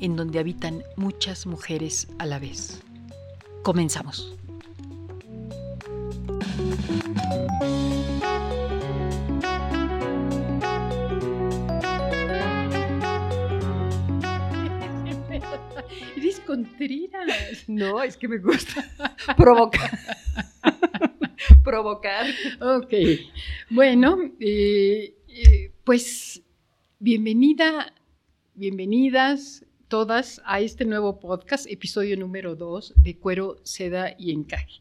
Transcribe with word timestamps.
en 0.00 0.16
donde 0.16 0.38
habitan 0.38 0.82
muchas 0.96 1.46
mujeres 1.46 2.08
a 2.18 2.26
la 2.26 2.38
vez. 2.38 2.82
Comenzamos. 3.62 4.34
Eres 16.16 16.40
contreras. 16.40 17.64
No, 17.66 18.02
es 18.02 18.16
que 18.16 18.28
me 18.28 18.38
gusta 18.38 18.84
provocar. 19.36 19.98
provocar. 21.64 22.26
Ok. 22.60 22.92
Bueno, 23.70 24.18
eh, 24.40 25.14
eh, 25.28 25.72
pues 25.84 26.42
bienvenida, 26.98 27.92
bienvenidas 28.54 29.64
todas 29.88 30.42
a 30.44 30.60
este 30.60 30.84
nuevo 30.84 31.18
podcast, 31.18 31.66
episodio 31.66 32.14
número 32.18 32.54
2 32.54 32.94
de 32.96 33.16
Cuero, 33.16 33.56
Seda 33.62 34.14
y 34.18 34.32
Encaje. 34.32 34.80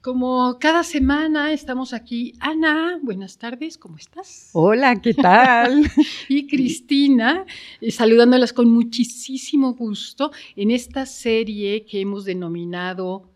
Como 0.00 0.58
cada 0.60 0.84
semana 0.84 1.52
estamos 1.52 1.92
aquí. 1.92 2.34
Ana, 2.38 3.00
buenas 3.02 3.36
tardes, 3.36 3.76
¿cómo 3.76 3.96
estás? 3.96 4.50
Hola, 4.52 5.02
¿qué 5.02 5.12
tal? 5.12 5.90
y 6.28 6.46
Cristina, 6.46 7.46
eh, 7.80 7.90
saludándolas 7.90 8.52
con 8.52 8.70
muchísimo 8.70 9.74
gusto 9.74 10.30
en 10.54 10.70
esta 10.70 11.04
serie 11.04 11.84
que 11.84 12.00
hemos 12.00 12.24
denominado 12.24 13.32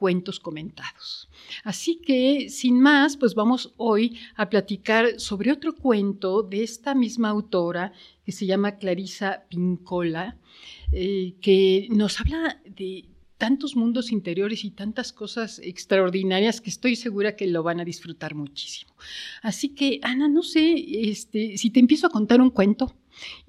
Cuentos 0.00 0.40
Comentados. 0.40 1.28
Así 1.62 2.00
que, 2.00 2.48
sin 2.48 2.80
más, 2.80 3.18
pues 3.18 3.34
vamos 3.34 3.74
hoy 3.76 4.18
a 4.34 4.48
platicar 4.48 5.20
sobre 5.20 5.52
otro 5.52 5.76
cuento 5.76 6.42
de 6.42 6.62
esta 6.62 6.94
misma 6.94 7.28
autora 7.28 7.92
que 8.24 8.32
se 8.32 8.46
llama 8.46 8.76
Clarisa 8.76 9.44
Pincola, 9.48 10.36
eh, 10.92 11.34
que 11.40 11.88
nos 11.90 12.20
habla 12.20 12.60
de 12.64 13.06
tantos 13.40 13.74
mundos 13.74 14.12
interiores 14.12 14.64
y 14.66 14.70
tantas 14.70 15.14
cosas 15.14 15.60
extraordinarias 15.64 16.60
que 16.60 16.68
estoy 16.68 16.94
segura 16.94 17.36
que 17.36 17.46
lo 17.46 17.62
van 17.62 17.80
a 17.80 17.86
disfrutar 17.86 18.34
muchísimo. 18.34 18.92
Así 19.40 19.70
que, 19.70 19.98
Ana, 20.02 20.28
no 20.28 20.42
sé 20.42 20.84
este, 21.10 21.56
si 21.56 21.70
te 21.70 21.80
empiezo 21.80 22.06
a 22.06 22.10
contar 22.10 22.42
un 22.42 22.50
cuento 22.50 22.94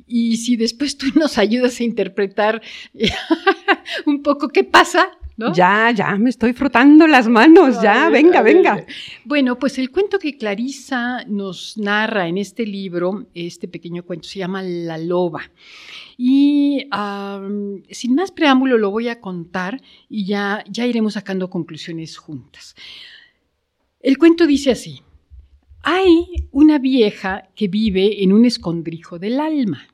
y 0.08 0.38
si 0.38 0.56
después 0.56 0.98
tú 0.98 1.08
nos 1.16 1.38
ayudas 1.46 1.80
a 1.80 1.84
interpretar 1.84 2.62
un 4.06 4.24
poco 4.24 4.48
qué 4.48 4.64
pasa. 4.64 5.12
¿No? 5.42 5.54
Ya, 5.54 5.92
ya, 5.92 6.16
me 6.16 6.30
estoy 6.30 6.54
frotando 6.54 7.08
las 7.08 7.28
manos, 7.28 7.82
ya, 7.82 8.10
venga, 8.10 8.42
venga. 8.42 8.86
Bueno, 9.26 9.58
pues 9.58 9.78
el 9.80 9.90
cuento 9.92 10.20
que 10.20 10.38
Clarisa 10.38 11.26
nos 11.28 11.78
narra 11.78 12.28
en 12.28 12.38
este 12.38 12.66
libro, 12.66 13.26
este 13.34 13.68
pequeño 13.68 14.04
cuento, 14.04 14.28
se 14.28 14.40
llama 14.40 14.62
La 14.62 14.98
Loba. 14.98 15.42
Y 16.18 16.88
sin 17.90 18.16
más 18.16 18.32
preámbulo 18.32 18.78
lo 18.78 18.92
voy 18.92 19.08
a 19.08 19.20
contar 19.20 19.82
y 20.08 20.26
ya, 20.26 20.64
ya 20.70 20.86
iremos 20.86 21.14
sacando 21.14 21.50
conclusiones 21.50 22.18
juntas. 22.18 22.76
El 24.00 24.18
cuento 24.18 24.46
dice 24.46 24.72
así, 24.72 25.02
hay 25.84 26.48
una 26.52 26.78
vieja 26.78 27.50
que 27.56 27.68
vive 27.68 28.24
en 28.24 28.34
un 28.34 28.46
escondrijo 28.46 29.18
del 29.18 29.40
alma, 29.40 29.88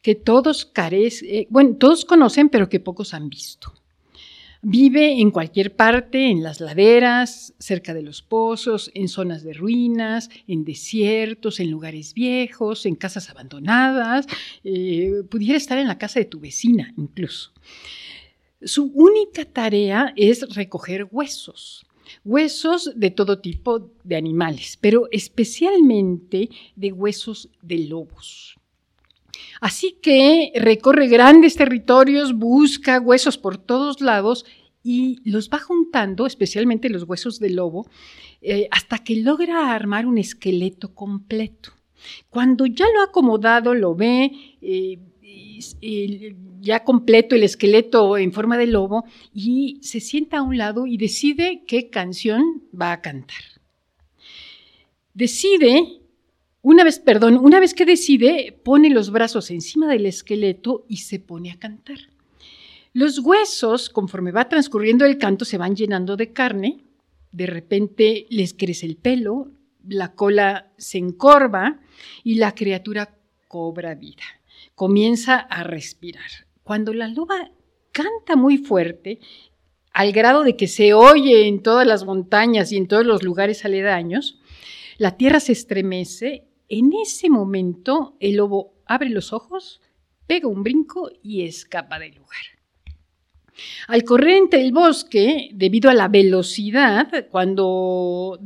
que 0.00 0.14
todos, 0.14 0.64
carece, 0.64 1.46
bueno, 1.50 1.76
todos 1.76 2.04
conocen 2.04 2.48
pero 2.48 2.68
que 2.68 2.80
pocos 2.80 3.12
han 3.12 3.28
visto. 3.28 3.74
Vive 4.68 5.20
en 5.20 5.30
cualquier 5.30 5.76
parte, 5.76 6.28
en 6.28 6.42
las 6.42 6.60
laderas, 6.60 7.54
cerca 7.56 7.94
de 7.94 8.02
los 8.02 8.20
pozos, 8.20 8.90
en 8.94 9.06
zonas 9.06 9.44
de 9.44 9.52
ruinas, 9.52 10.28
en 10.48 10.64
desiertos, 10.64 11.60
en 11.60 11.70
lugares 11.70 12.14
viejos, 12.14 12.84
en 12.84 12.96
casas 12.96 13.30
abandonadas. 13.30 14.26
Eh, 14.64 15.22
pudiera 15.30 15.56
estar 15.56 15.78
en 15.78 15.86
la 15.86 15.98
casa 15.98 16.18
de 16.18 16.24
tu 16.24 16.40
vecina 16.40 16.92
incluso. 16.96 17.52
Su 18.60 18.90
única 18.92 19.44
tarea 19.44 20.12
es 20.16 20.52
recoger 20.52 21.06
huesos. 21.12 21.86
Huesos 22.24 22.90
de 22.96 23.12
todo 23.12 23.38
tipo 23.38 23.92
de 24.02 24.16
animales, 24.16 24.76
pero 24.80 25.06
especialmente 25.12 26.50
de 26.74 26.90
huesos 26.90 27.50
de 27.62 27.86
lobos. 27.86 28.56
Así 29.60 29.98
que 30.02 30.52
recorre 30.54 31.08
grandes 31.08 31.56
territorios, 31.56 32.34
busca 32.34 33.00
huesos 33.00 33.38
por 33.38 33.58
todos 33.58 34.00
lados 34.00 34.44
y 34.86 35.18
los 35.24 35.50
va 35.50 35.58
juntando, 35.58 36.26
especialmente 36.26 36.88
los 36.88 37.02
huesos 37.02 37.40
del 37.40 37.56
lobo, 37.56 37.88
eh, 38.40 38.68
hasta 38.70 38.98
que 38.98 39.16
logra 39.16 39.74
armar 39.74 40.06
un 40.06 40.16
esqueleto 40.16 40.94
completo. 40.94 41.72
Cuando 42.30 42.66
ya 42.66 42.84
lo 42.94 43.00
ha 43.00 43.06
acomodado, 43.06 43.74
lo 43.74 43.96
ve, 43.96 44.30
eh, 44.62 44.98
ya 46.60 46.84
completo 46.84 47.34
el 47.34 47.42
esqueleto 47.42 48.16
en 48.16 48.32
forma 48.32 48.56
de 48.56 48.68
lobo, 48.68 49.04
y 49.34 49.80
se 49.82 49.98
sienta 49.98 50.38
a 50.38 50.42
un 50.42 50.56
lado 50.56 50.86
y 50.86 50.98
decide 50.98 51.64
qué 51.66 51.90
canción 51.90 52.62
va 52.80 52.92
a 52.92 53.00
cantar. 53.00 53.42
Decide 55.14 56.00
una 56.62 56.84
vez, 56.84 57.00
perdón, 57.00 57.38
una 57.38 57.58
vez 57.58 57.74
que 57.74 57.86
decide, 57.86 58.56
pone 58.64 58.90
los 58.90 59.10
brazos 59.10 59.50
encima 59.50 59.88
del 59.88 60.06
esqueleto 60.06 60.84
y 60.88 60.98
se 60.98 61.18
pone 61.18 61.50
a 61.50 61.58
cantar. 61.58 61.98
Los 62.96 63.18
huesos, 63.18 63.90
conforme 63.90 64.32
va 64.32 64.48
transcurriendo 64.48 65.04
el 65.04 65.18
canto, 65.18 65.44
se 65.44 65.58
van 65.58 65.76
llenando 65.76 66.16
de 66.16 66.32
carne. 66.32 66.82
De 67.30 67.44
repente 67.44 68.26
les 68.30 68.54
crece 68.54 68.86
el 68.86 68.96
pelo, 68.96 69.50
la 69.86 70.14
cola 70.14 70.72
se 70.78 70.96
encorva 70.96 71.78
y 72.24 72.36
la 72.36 72.54
criatura 72.54 73.14
cobra 73.48 73.94
vida. 73.94 74.22
Comienza 74.74 75.36
a 75.36 75.62
respirar. 75.62 76.46
Cuando 76.62 76.94
la 76.94 77.08
loba 77.08 77.50
canta 77.92 78.34
muy 78.34 78.56
fuerte, 78.56 79.20
al 79.92 80.12
grado 80.12 80.42
de 80.42 80.56
que 80.56 80.66
se 80.66 80.94
oye 80.94 81.48
en 81.48 81.62
todas 81.62 81.86
las 81.86 82.06
montañas 82.06 82.72
y 82.72 82.78
en 82.78 82.88
todos 82.88 83.04
los 83.04 83.22
lugares 83.22 83.66
aledaños, 83.66 84.40
la 84.96 85.18
tierra 85.18 85.40
se 85.40 85.52
estremece 85.52 86.48
en 86.70 86.94
ese 86.94 87.28
momento, 87.28 88.16
el 88.20 88.36
lobo 88.36 88.72
abre 88.86 89.10
los 89.10 89.34
ojos, 89.34 89.82
pega 90.26 90.48
un 90.48 90.62
brinco 90.62 91.10
y 91.22 91.42
escapa 91.42 91.98
del 91.98 92.14
lugar. 92.14 92.55
Al 93.88 94.04
correr 94.04 94.36
entre 94.36 94.60
el 94.60 94.72
bosque, 94.72 95.50
debido 95.52 95.90
a 95.90 95.94
la 95.94 96.08
velocidad, 96.08 97.26
cuando 97.30 98.38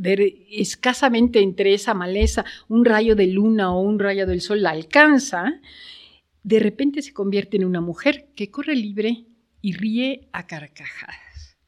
escasamente 0.50 1.40
entre 1.40 1.74
esa 1.74 1.94
maleza 1.94 2.44
un 2.68 2.84
rayo 2.84 3.16
de 3.16 3.26
luna 3.26 3.74
o 3.74 3.80
un 3.80 3.98
rayo 3.98 4.26
del 4.26 4.40
sol 4.40 4.62
la 4.62 4.70
alcanza, 4.70 5.60
de 6.42 6.58
repente 6.58 7.02
se 7.02 7.12
convierte 7.12 7.56
en 7.56 7.64
una 7.64 7.80
mujer 7.80 8.28
que 8.34 8.50
corre 8.50 8.76
libre 8.76 9.24
y 9.60 9.72
ríe 9.72 10.28
a 10.32 10.46
carcajadas. 10.46 11.58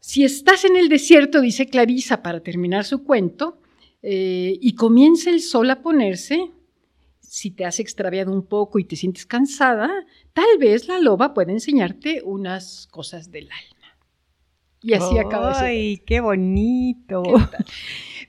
Si 0.00 0.22
estás 0.22 0.64
en 0.64 0.76
el 0.76 0.88
desierto, 0.88 1.40
dice 1.40 1.66
Clarisa 1.66 2.22
para 2.22 2.40
terminar 2.40 2.84
su 2.84 3.04
cuento, 3.04 3.58
eh, 4.02 4.58
y 4.60 4.74
comienza 4.74 5.30
el 5.30 5.40
sol 5.40 5.70
a 5.70 5.80
ponerse, 5.80 6.50
si 7.34 7.50
te 7.50 7.64
has 7.64 7.80
extraviado 7.80 8.32
un 8.32 8.46
poco 8.46 8.78
y 8.78 8.84
te 8.84 8.94
sientes 8.94 9.26
cansada, 9.26 9.90
tal 10.32 10.56
vez 10.60 10.86
la 10.86 11.00
loba 11.00 11.34
puede 11.34 11.50
enseñarte 11.50 12.22
unas 12.24 12.86
cosas 12.92 13.32
del 13.32 13.50
alma. 13.50 13.98
Y 14.80 14.92
así 14.92 15.18
acaba 15.18 15.58
¡Ay, 15.58 16.00
qué 16.06 16.20
bonito! 16.20 17.24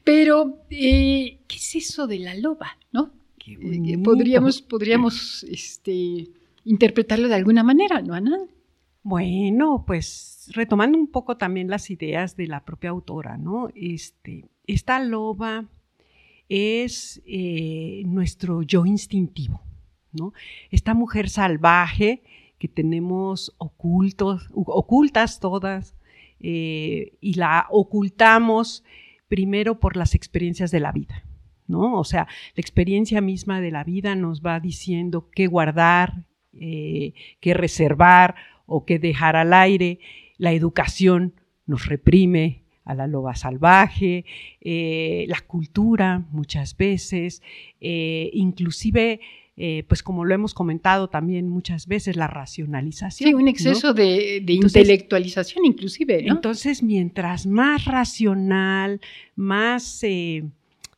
Pero, 0.03 0.57
eh, 0.71 1.37
¿qué 1.47 1.55
es 1.55 1.75
eso 1.75 2.07
de 2.07 2.17
la 2.17 2.33
loba? 2.33 2.79
¿No? 2.91 3.11
Qué 3.37 3.53
eh, 3.53 3.97
podríamos, 4.03 4.63
podríamos 4.63 5.43
este, 5.43 6.31
interpretarlo 6.63 7.27
de 7.27 7.35
alguna 7.35 7.61
manera, 7.61 8.01
¿no, 8.01 8.15
Ana? 8.15 8.39
Bueno, 9.03 9.83
pues 9.85 10.49
retomando 10.53 10.97
un 10.97 11.11
poco 11.11 11.37
también 11.37 11.69
las 11.69 11.91
ideas 11.91 12.35
de 12.35 12.47
la 12.47 12.65
propia 12.65 12.89
autora, 12.89 13.37
¿no? 13.37 13.69
Este, 13.75 14.45
esta 14.65 14.99
loba 14.99 15.69
es 16.49 17.21
eh, 17.25 18.03
nuestro 18.05 18.61
yo 18.61 18.85
instintivo, 18.85 19.61
¿no? 20.11 20.33
Esta 20.69 20.93
mujer 20.93 21.29
salvaje 21.29 22.23
que 22.59 22.67
tenemos 22.67 23.53
ocultos, 23.57 24.49
ocultas 24.53 25.39
todas 25.39 25.95
eh, 26.39 27.17
y 27.21 27.33
la 27.33 27.67
ocultamos 27.69 28.83
primero 29.27 29.79
por 29.79 29.97
las 29.97 30.15
experiencias 30.15 30.71
de 30.71 30.79
la 30.79 30.91
vida, 30.91 31.23
¿no? 31.67 31.97
O 31.97 32.03
sea, 32.03 32.27
la 32.55 32.61
experiencia 32.61 33.21
misma 33.21 33.61
de 33.61 33.71
la 33.71 33.83
vida 33.83 34.15
nos 34.15 34.41
va 34.41 34.59
diciendo 34.59 35.29
qué 35.33 35.47
guardar, 35.47 36.25
eh, 36.53 37.13
qué 37.39 37.53
reservar 37.53 38.35
o 38.65 38.85
que 38.85 38.99
dejar 38.99 39.35
al 39.35 39.53
aire. 39.53 39.99
La 40.37 40.53
educación 40.53 41.33
nos 41.65 41.87
reprime 41.87 42.64
a 42.85 42.93
la 42.93 43.07
loba 43.07 43.35
salvaje, 43.35 44.25
eh, 44.61 45.25
la 45.27 45.41
cultura 45.41 46.23
muchas 46.31 46.77
veces, 46.77 47.41
eh, 47.81 48.29
inclusive, 48.33 49.19
eh, 49.57 49.83
pues 49.87 50.03
como 50.03 50.23
lo 50.23 50.33
hemos 50.33 50.53
comentado 50.53 51.09
también 51.09 51.49
muchas 51.49 51.87
veces, 51.87 52.15
la 52.15 52.27
racionalización. 52.27 53.29
Sí, 53.29 53.33
un 53.33 53.47
exceso 53.47 53.93
de, 53.93 54.43
intelectualización 54.47 55.65
inclusive. 55.65 56.27
Entonces, 56.27 56.83
mientras 56.83 57.45
más 57.45 57.85
racional, 57.85 59.01
más, 59.35 60.01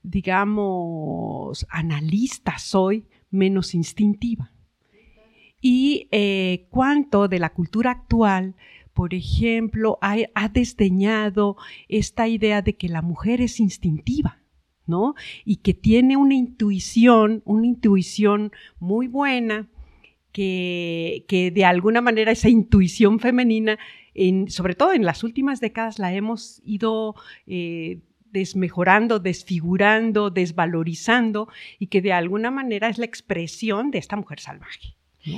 digamos, 0.04 1.66
analista 1.70 2.58
soy, 2.58 3.06
menos 3.30 3.74
instintiva 3.74 4.52
y 5.62 6.08
eh, 6.12 6.68
cuánto 6.70 7.28
de 7.28 7.40
la 7.40 7.50
cultura 7.50 7.92
actual, 7.92 8.56
por 8.98 9.14
ejemplo, 9.14 10.00
ha, 10.02 10.50
desdeñado 10.50 11.56
esta 11.88 12.28
idea 12.28 12.64
de 12.64 12.78
que 12.78 12.90
la 12.90 13.04
mujer 13.04 13.42
es 13.42 13.60
instintiva. 13.60 14.42
¿no? 14.88 15.14
Y 15.46 15.58
que 15.58 15.76
tiene 15.76 16.18
una 16.18 16.34
intuición, 16.34 17.44
una 17.46 17.68
intuición 17.68 18.52
muy 18.80 19.08
buena, 19.08 19.68
que, 20.32 21.26
que 21.28 21.52
de 21.52 21.64
alguna 21.64 22.02
manera 22.02 22.32
esa 22.32 22.50
intuición 22.50 23.20
femenina, 23.20 23.78
en, 24.16 24.50
sobre 24.50 24.74
todo 24.74 24.94
en 24.94 25.06
las 25.06 25.24
últimas 25.24 25.60
décadas, 25.60 26.00
la 26.00 26.12
hemos 26.12 26.60
ido 26.66 27.14
eh, 27.46 28.00
desmejorando, 28.32 29.20
desfigurando, 29.20 30.32
desvalorizando, 30.32 31.50
y 31.78 31.86
que 31.88 32.02
de 32.02 32.14
alguna 32.14 32.50
manera 32.50 32.90
es 32.90 32.98
la 32.98 33.06
expresión 33.06 33.92
de 33.92 34.00
esta 34.00 34.16
mujer 34.16 34.40
salvaje. 34.40 34.97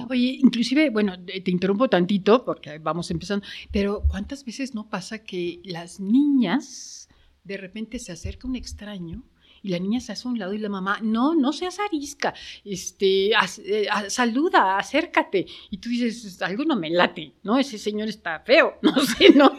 Oye, 0.09 0.37
inclusive, 0.41 0.89
bueno, 0.89 1.13
te 1.19 1.51
interrumpo 1.51 1.89
tantito 1.89 2.45
porque 2.45 2.77
vamos 2.79 3.11
empezando, 3.11 3.45
pero 3.71 4.03
¿cuántas 4.07 4.45
veces 4.45 4.75
no 4.75 4.89
pasa 4.89 5.23
que 5.23 5.61
las 5.63 5.99
niñas 5.99 7.09
de 7.43 7.57
repente 7.57 7.99
se 7.99 8.11
acerca 8.11 8.47
un 8.47 8.55
extraño? 8.55 9.23
y 9.61 9.69
la 9.69 9.79
niña 9.79 9.99
se 9.99 10.11
hace 10.11 10.27
a 10.27 10.31
un 10.31 10.39
lado 10.39 10.53
y 10.53 10.57
la 10.57 10.69
mamá, 10.69 10.99
no, 11.01 11.35
no 11.35 11.53
seas 11.53 11.79
arisca, 11.79 12.33
este, 12.63 13.31
eh, 13.31 13.87
saluda, 14.07 14.77
acércate. 14.77 15.45
Y 15.69 15.77
tú 15.77 15.89
dices, 15.89 16.41
algo 16.41 16.63
no 16.65 16.75
me 16.75 16.89
late, 16.89 17.33
¿no? 17.43 17.57
Ese 17.57 17.77
señor 17.77 18.07
está 18.07 18.39
feo, 18.39 18.77
no 18.81 18.95
sé, 19.01 19.31
no. 19.33 19.51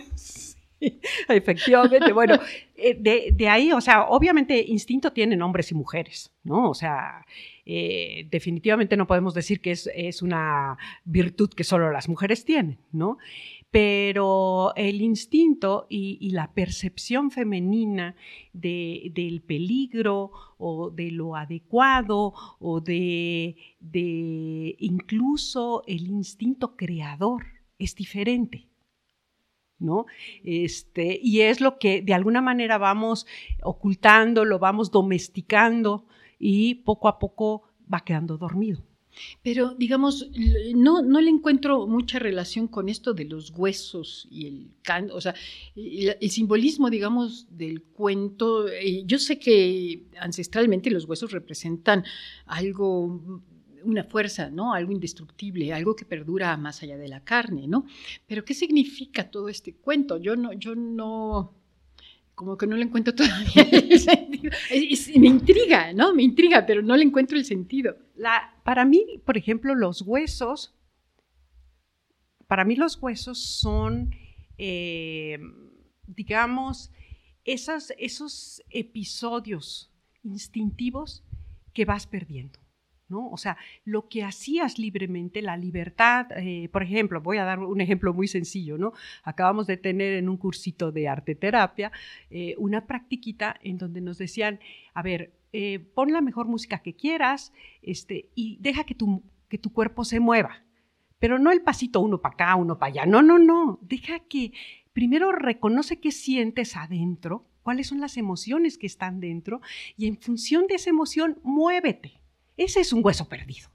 Efectivamente, 1.28 2.12
bueno, 2.12 2.38
eh, 2.76 3.32
de, 3.32 3.48
ahí, 3.48 3.72
o 3.72 3.80
sea, 3.80 4.04
obviamente 4.04 4.64
instinto 4.66 5.12
tienen 5.12 5.42
hombres 5.42 5.70
y 5.70 5.74
mujeres, 5.74 6.32
¿no? 6.42 6.70
O 6.70 6.74
sea, 6.74 7.26
eh, 7.66 8.26
definitivamente 8.30 8.96
no 8.96 9.06
podemos 9.06 9.34
decir 9.34 9.60
que 9.60 9.72
es, 9.72 10.22
una 10.22 10.78
virtud 11.04 11.50
que 11.50 11.64
solo 11.64 11.92
las 11.92 12.08
mujeres 12.08 12.44
tienen, 12.44 12.78
¿no? 12.92 13.18
Pero 13.70 14.72
el 14.74 15.00
instinto 15.00 15.86
y, 15.88 16.30
la 16.30 16.52
percepción 16.52 17.30
femenina 17.30 18.16
del 18.52 19.42
peligro 19.46 20.32
o 20.58 20.90
de 20.90 21.10
lo 21.12 21.36
adecuado 21.36 22.34
o 22.58 22.80
de 22.80 23.56
incluso 24.78 25.84
el 25.86 26.08
instinto 26.08 26.76
creador 26.76 27.44
es 27.78 27.94
diferente. 27.94 28.69
¿No? 29.80 30.06
Este, 30.44 31.18
y 31.22 31.40
es 31.40 31.60
lo 31.60 31.78
que 31.78 32.02
de 32.02 32.14
alguna 32.14 32.40
manera 32.40 32.78
vamos 32.78 33.26
ocultando, 33.62 34.44
lo 34.44 34.58
vamos 34.58 34.90
domesticando 34.90 36.06
y 36.38 36.76
poco 36.76 37.08
a 37.08 37.18
poco 37.18 37.62
va 37.92 38.00
quedando 38.00 38.38
dormido. 38.38 38.82
Pero, 39.42 39.74
digamos, 39.74 40.30
no, 40.74 41.02
no 41.02 41.20
le 41.20 41.30
encuentro 41.30 41.86
mucha 41.86 42.18
relación 42.18 42.68
con 42.68 42.88
esto 42.88 43.12
de 43.12 43.24
los 43.24 43.50
huesos 43.50 44.28
y 44.30 44.46
el 44.46 44.70
o 45.12 45.20
sea, 45.20 45.34
el, 45.76 46.30
simbolismo, 46.30 46.90
digamos, 46.90 47.46
del 47.50 47.82
cuento. 47.82 48.68
Eh, 48.68 49.02
yo 49.06 49.18
sé 49.18 49.38
que 49.38 50.04
ancestralmente 50.20 50.90
los 50.90 51.04
huesos 51.04 51.32
representan 51.32 52.04
algo, 52.46 53.42
una 53.84 54.04
fuerza, 54.04 54.50
¿no? 54.50 54.74
Algo 54.74 54.92
indestructible, 54.92 55.72
algo 55.72 55.96
que 55.96 56.04
perdura 56.04 56.56
más 56.56 56.82
allá 56.82 56.96
de 56.96 57.08
la 57.08 57.24
carne, 57.24 57.66
¿no? 57.66 57.86
Pero, 58.26 58.44
¿qué 58.44 58.54
significa 58.54 59.30
todo 59.30 59.48
este 59.48 59.74
cuento? 59.74 60.18
Yo 60.18 60.36
no, 60.36 60.52
yo 60.52 60.74
no, 60.74 61.54
como 62.34 62.56
que 62.56 62.66
no 62.66 62.76
le 62.76 62.84
encuentro 62.84 63.14
todavía 63.16 63.68
el 63.70 63.98
sentido. 63.98 64.50
me 65.18 65.26
intriga, 65.26 65.92
¿no? 65.92 66.14
Me 66.14 66.22
intriga, 66.22 66.64
pero 66.64 66.80
no 66.82 66.96
le 66.96 67.04
encuentro 67.04 67.36
el 67.36 67.44
sentido. 67.44 67.96
Para 68.64 68.84
mí, 68.84 69.20
por 69.26 69.36
ejemplo, 69.36 69.74
los 69.74 70.02
huesos, 70.02 70.74
para 72.46 72.64
mí 72.64 72.76
los 72.76 72.96
huesos 73.00 73.38
son, 73.38 74.14
eh, 74.56 75.38
digamos, 76.06 76.90
esos 77.44 78.62
episodios 78.70 79.92
instintivos 80.22 81.24
que 81.72 81.84
vas 81.84 82.06
perdiendo. 82.06 82.58
O 83.18 83.36
sea, 83.36 83.56
lo 83.84 84.08
que 84.08 84.22
hacías 84.22 84.78
libremente, 84.78 85.42
la 85.42 85.56
libertad, 85.56 86.26
eh, 86.36 86.68
por 86.72 86.82
ejemplo, 86.82 87.20
voy 87.20 87.38
a 87.38 87.44
dar 87.44 87.58
un 87.58 87.80
ejemplo 87.80 88.14
muy 88.14 88.28
sencillo, 88.28 88.78
¿no? 88.78 88.92
Acabamos 89.24 89.66
de 89.66 89.76
tener 89.76 90.14
en 90.14 90.28
un 90.28 90.36
cursito 90.36 90.92
de 90.92 91.08
arte 91.08 91.34
terapia 91.34 91.90
eh, 92.30 92.54
una 92.58 92.86
practiquita 92.86 93.56
en 93.62 93.78
donde 93.78 94.00
nos 94.00 94.18
decían, 94.18 94.60
a 94.94 95.02
ver, 95.02 95.32
eh, 95.52 95.80
pon 95.94 96.12
la 96.12 96.20
mejor 96.20 96.46
música 96.46 96.78
que 96.78 96.94
quieras 96.94 97.52
este, 97.82 98.28
y 98.36 98.58
deja 98.60 98.84
que 98.84 98.94
tu, 98.94 99.22
que 99.48 99.58
tu 99.58 99.72
cuerpo 99.72 100.04
se 100.04 100.20
mueva, 100.20 100.62
pero 101.18 101.38
no 101.38 101.50
el 101.50 101.62
pasito 101.62 102.00
uno 102.00 102.20
para 102.20 102.34
acá, 102.34 102.54
uno 102.54 102.78
para 102.78 102.92
allá, 102.92 103.06
no, 103.06 103.20
no, 103.20 103.38
no, 103.38 103.78
deja 103.82 104.20
que 104.20 104.52
primero 104.92 105.32
reconoce 105.32 105.98
qué 105.98 106.12
sientes 106.12 106.76
adentro, 106.76 107.46
cuáles 107.62 107.88
son 107.88 108.00
las 108.00 108.16
emociones 108.16 108.78
que 108.78 108.86
están 108.86 109.18
dentro 109.18 109.60
y 109.96 110.06
en 110.06 110.18
función 110.18 110.66
de 110.68 110.76
esa 110.76 110.90
emoción, 110.90 111.40
muévete 111.42 112.19
ese 112.56 112.80
es 112.80 112.92
un 112.92 113.04
hueso 113.04 113.28
perdido. 113.28 113.70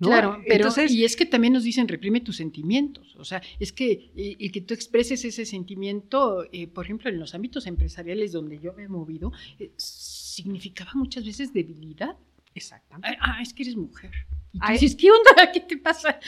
Claro, 0.00 0.40
pero 0.46 0.68
y 0.88 1.04
es 1.04 1.16
que 1.16 1.26
también 1.26 1.52
nos 1.52 1.64
dicen 1.64 1.88
reprime 1.88 2.20
tus 2.20 2.36
sentimientos, 2.36 3.16
o 3.16 3.24
sea, 3.24 3.42
es 3.58 3.72
que 3.72 4.12
eh, 4.16 4.36
el, 4.38 4.52
que 4.52 4.60
tú 4.60 4.72
expreses 4.72 5.24
ese 5.24 5.44
sentimiento, 5.44 6.44
eh, 6.52 6.68
por 6.68 6.84
ejemplo, 6.84 7.10
en 7.10 7.18
los 7.18 7.34
ámbitos 7.34 7.66
empresariales 7.66 8.30
donde 8.30 8.60
yo 8.60 8.72
me 8.74 8.84
he 8.84 8.88
movido, 8.88 9.32
eh, 9.58 9.72
significaba 9.76 10.92
muchas 10.94 11.24
veces 11.24 11.52
debilidad. 11.52 12.16
Exactamente. 12.54 13.18
Ah, 13.20 13.42
es 13.42 13.52
que 13.52 13.64
eres 13.64 13.76
mujer. 13.76 14.12
Y 14.52 14.60
tú 14.60 14.72
dices, 14.72 14.94
¿qué 14.94 15.08
onda? 15.10 15.50
¿Qué 15.52 15.60
te 15.60 15.76
pasa? 15.76 16.18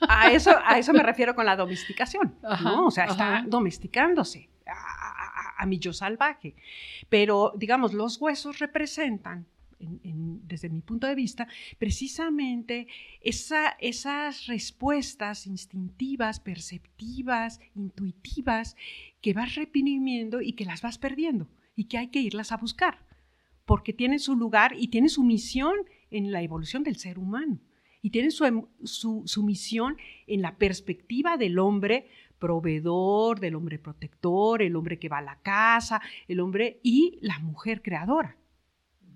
A 0.00 0.30
eso, 0.30 0.52
a 0.64 0.78
eso 0.78 0.92
me 0.92 1.02
refiero 1.02 1.34
con 1.34 1.44
la 1.44 1.56
domesticación, 1.56 2.36
¿no? 2.62 2.86
O 2.86 2.90
sea, 2.90 3.06
está 3.06 3.44
domesticándose 3.46 4.48
a, 4.64 5.54
a 5.58 5.66
mi 5.66 5.78
yo 5.80 5.92
salvaje. 5.92 6.54
Pero, 7.08 7.52
digamos, 7.56 7.92
los 7.92 8.20
huesos 8.20 8.60
representan 8.60 9.46
desde 9.78 10.68
mi 10.68 10.80
punto 10.80 11.06
de 11.06 11.14
vista, 11.14 11.48
precisamente 11.78 12.88
esas 13.20 14.46
respuestas 14.46 15.46
instintivas, 15.46 16.40
perceptivas, 16.40 17.60
intuitivas, 17.74 18.76
que 19.20 19.34
vas 19.34 19.54
reprimiendo 19.54 20.40
y 20.40 20.52
que 20.52 20.64
las 20.64 20.82
vas 20.82 20.98
perdiendo 20.98 21.48
y 21.76 21.84
que 21.84 21.98
hay 21.98 22.08
que 22.08 22.20
irlas 22.20 22.52
a 22.52 22.56
buscar, 22.56 23.06
porque 23.64 23.92
tienen 23.92 24.18
su 24.18 24.36
lugar 24.36 24.74
y 24.76 24.88
tienen 24.88 25.10
su 25.10 25.22
misión 25.22 25.74
en 26.10 26.32
la 26.32 26.42
evolución 26.42 26.82
del 26.82 26.96
ser 26.96 27.18
humano 27.18 27.60
y 28.02 28.10
tienen 28.10 28.30
su, 28.30 28.44
em, 28.44 28.64
su 28.84 29.42
misión 29.42 29.96
en 30.26 30.42
la 30.42 30.56
perspectiva 30.56 31.36
del 31.36 31.58
hombre 31.58 32.08
proveedor, 32.38 33.40
del 33.40 33.54
hombre 33.54 33.78
protector, 33.78 34.62
el 34.62 34.76
hombre 34.76 34.98
que 34.98 35.08
va 35.08 35.18
a 35.18 35.22
la 35.22 35.40
casa, 35.42 36.00
el 36.28 36.40
hombre 36.40 36.80
y 36.82 37.18
la 37.20 37.38
mujer 37.40 37.82
creadora. 37.82 38.37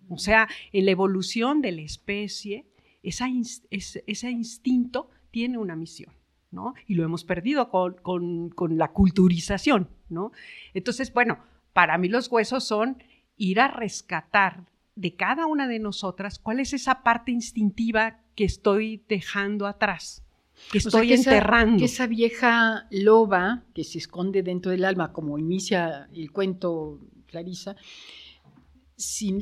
O 0.08 0.18
sea, 0.18 0.48
en 0.72 0.84
la 0.84 0.90
evolución 0.90 1.60
de 1.62 1.72
la 1.72 1.82
especie, 1.82 2.66
ese 3.02 4.30
instinto 4.30 5.10
tiene 5.30 5.58
una 5.58 5.76
misión. 5.76 6.12
¿no? 6.52 6.74
Y 6.86 6.94
lo 6.94 7.04
hemos 7.04 7.24
perdido 7.24 7.70
con, 7.70 8.52
la 8.76 8.92
culturización, 8.92 9.88
¿no? 10.08 10.32
Entonces, 10.74 11.12
bueno, 11.12 11.38
para 11.72 11.98
mí 11.98 12.08
los 12.08 12.30
huesos 12.30 12.64
son 12.64 13.02
ir 13.36 13.58
a 13.58 13.68
rescatar 13.68 14.66
de 14.94 15.16
cada 15.16 15.46
una 15.46 15.66
de 15.66 15.78
nosotras 15.78 16.38
cuál 16.38 16.60
es 16.60 16.74
esa 16.74 17.02
parte 17.02 17.32
instintiva 17.32 18.20
que 18.36 18.44
estoy 18.44 19.02
dejando 19.08 19.66
atrás, 19.66 20.22
que 20.70 20.78
estoy 20.78 21.14
enterrando. 21.14 21.78
que 21.78 21.86
esa 21.86 22.06
vieja 22.06 22.86
loba 22.90 23.64
que 23.74 23.84
se 23.84 23.98
esconde 23.98 24.42
dentro 24.42 24.70
del 24.70 24.84
alma, 24.84 25.12
como 25.12 25.38
inicia 25.38 26.08
el 26.12 26.30
cuento 26.30 27.00
Clarisa, 27.26 27.76
si, 28.96 29.32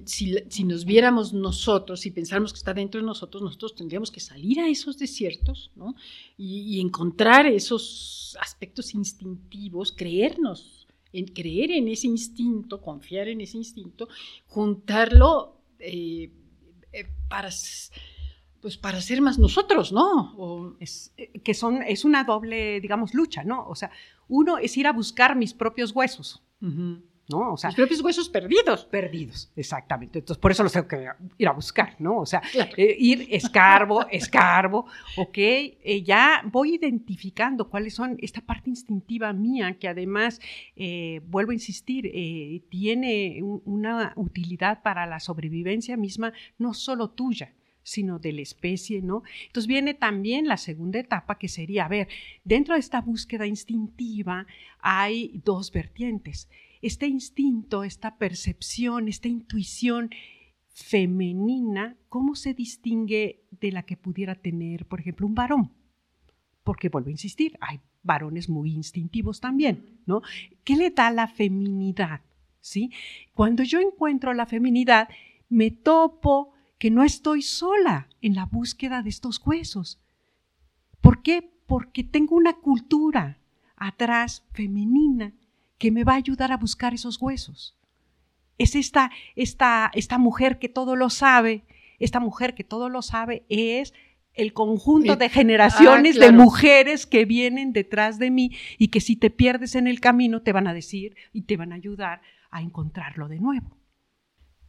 nos 0.65 0.85
viéramos 0.85 1.33
nosotros, 1.33 2.01
si 2.01 2.11
pensáramos 2.11 2.53
que 2.53 2.59
está 2.59 2.73
dentro 2.73 3.01
de 3.01 3.07
nosotros, 3.07 3.43
nosotros 3.43 3.75
tendríamos 3.75 4.11
que 4.11 4.21
salir 4.21 4.61
a 4.61 4.69
esos 4.69 4.99
desiertos 4.99 5.71
¿no? 5.77 5.95
y, 6.37 6.81
encontrar 6.81 7.47
esos 7.47 8.37
aspectos 8.41 8.95
instintivos, 8.95 9.93
creernos, 9.93 10.87
en, 11.13 11.27
creer 11.27 11.73
en 11.73 11.89
ese 11.89 12.07
instinto, 12.07 12.81
confiar 12.81 13.29
en 13.29 13.41
ese 13.41 13.57
instinto, 13.57 14.09
juntarlo 14.47 15.61
eh, 15.79 16.31
eh, 16.93 17.07
para 17.29 17.51
pues 18.61 18.77
para 18.77 19.01
ser 19.01 19.23
más 19.23 19.39
nosotros, 19.39 19.91
¿no? 19.91 20.77
Es, 20.81 21.13
eh, 21.17 21.41
que 21.41 21.55
son, 21.55 21.83
es 21.83 22.05
una 22.05 22.25
doble, 22.25 22.81
digamos, 22.81 23.15
lucha, 23.15 23.43
¿no? 23.43 23.67
O 23.67 23.75
sea, 23.75 23.91
uno 24.29 24.59
es 24.59 24.77
ir 24.77 24.87
a 24.87 24.93
buscar 24.93 25.35
mis 25.35 25.55
propios 25.55 25.93
huesos, 25.93 26.43
¿no? 27.31 27.53
O 27.53 27.57
sea, 27.57 27.69
Los 27.69 27.77
propios 27.77 28.01
huesos 28.03 28.29
perdidos. 28.29 28.85
Perdidos, 28.85 29.51
exactamente. 29.57 30.19
Entonces, 30.19 30.41
por 30.41 30.51
eso 30.51 30.63
los 30.63 30.73
tengo 30.73 30.89
que 30.89 31.07
ir 31.39 31.49
a 31.49 31.53
buscar, 31.53 31.97
¿no? 31.99 32.19
O 32.19 32.27
sea, 32.27 32.43
eh, 32.77 32.97
ir 32.99 33.29
escarbo, 33.31 34.07
escarbo, 34.09 34.87
ok, 35.17 35.39
eh, 35.39 36.03
ya 36.05 36.43
voy 36.45 36.75
identificando 36.75 37.69
cuáles 37.69 37.95
son 37.95 38.17
esta 38.21 38.41
parte 38.41 38.71
instintiva 38.71 39.33
mía 39.33 39.79
que 39.79 39.89
además, 39.89 40.41
eh, 40.77 41.21
vuelvo 41.27 41.53
a 41.53 41.55
insistir, 41.55 42.11
tiene 42.69 43.41
una 43.43 44.13
utilidad 44.17 44.83
para 44.83 45.07
la 45.07 45.21
sobrevivencia 45.21 45.97
misma, 45.97 46.33
no 46.59 46.75
solo 46.75 47.11
tuya, 47.11 47.55
sino 47.83 48.19
de 48.19 48.33
la 48.33 48.43
especie, 48.43 49.03
¿no? 49.03 49.23
Entonces 49.47 49.67
viene 49.67 49.95
también 49.95 50.47
la 50.47 50.57
segunda 50.57 50.99
etapa 50.99 51.39
que 51.39 51.49
sería, 51.49 51.87
a 51.87 51.89
ver, 51.89 52.09
dentro 52.45 52.75
de 52.75 52.81
esta 52.81 53.01
búsqueda 53.01 53.47
instintiva 53.47 54.47
hay 54.81 55.41
dos 55.45 55.73
vertientes 55.73 56.49
este 56.83 57.07
instinto, 57.07 57.85
esta 57.85 58.17
percepción, 58.17 59.09
esta 59.09 59.29
intuición 59.29 60.11
femenina, 60.69 61.97
¿cómo 62.09 62.35
se 62.35 62.55
distingue 62.55 63.45
de 63.51 63.73
la 63.73 63.83
que 63.83 63.97
pudiera 63.97 64.35
tener, 64.35 64.87
por 64.87 65.01
ejemplo, 65.01 65.27
un 65.27 65.35
varón? 65.35 65.73
Porque 66.65 66.89
vuelvo 66.89 67.09
a 67.09 67.13
insistir, 67.13 67.57
hay 67.61 67.81
varones 68.03 68.49
muy 68.49 68.73
instintivos 68.73 69.41
también, 69.41 70.01
¿no? 70.07 70.23
¿Qué 70.65 70.77
le 70.77 70.91
da 70.91 71.11
la 71.11 71.29
feminidad? 71.29 72.23
¿Sí? 72.61 72.91
Cuando 73.35 73.63
yo 73.63 73.81
encuentro 73.81 74.33
la 74.35 74.47
feminidad, 74.47 75.09
me 75.49 75.71
topo 75.71 76.53
que 76.79 76.91
no 76.91 77.03
estoy 77.05 77.43
sola 77.43 78.09
en 78.21 78.35
la 78.35 78.47
búsqueda 78.47 79.03
de 79.03 79.11
estos 79.11 79.41
huesos. 79.45 80.01
¿Por 81.01 81.23
qué? 81.23 81.51
Porque 81.67 82.05
tengo 82.05 82.37
una 82.37 82.55
cultura 82.55 83.39
atrás 83.77 84.47
femenina 84.53 85.35
que 85.81 85.91
me 85.91 86.05
va 86.05 86.13
a 86.13 86.17
ayudar 86.17 86.53
a 86.53 86.59
buscar 86.59 86.93
esos 86.93 87.21
huesos. 87.21 87.75
Es 88.59 88.77
esta, 88.77 89.11
esta, 89.35 89.91
esta 89.95 90.19
mujer 90.19 90.59
que 90.59 90.69
todo 90.69 90.95
lo 90.95 91.09
sabe, 91.09 91.65
esta 91.99 92.21
mujer 92.21 92.55
que 92.55 92.65
todo 92.65 92.91
lo 92.91 93.01
sabe 93.01 93.45
es 93.49 93.95
el 94.35 94.53
conjunto 94.53 95.17
de 95.17 95.31
generaciones 95.31 96.19
ah, 96.19 96.27
de 96.27 96.33
mujeres 96.33 97.07
que 97.07 97.25
vienen 97.25 97.73
detrás 97.73 98.19
de 98.19 98.31
mí 98.31 98.53
y 98.77 98.89
que 98.89 99.01
si 99.01 99.17
te 99.17 99.31
pierdes 99.31 99.75
en 99.75 99.87
el 99.87 100.01
camino 100.01 100.43
te 100.43 100.53
van 100.53 100.67
a 100.67 100.75
decir 100.75 101.17
y 101.33 101.43
te 101.43 101.57
van 101.57 101.73
a 101.73 101.77
ayudar 101.77 102.21
a 102.51 102.61
encontrarlo 102.61 103.29
de 103.29 103.41
nuevo. 103.41 103.80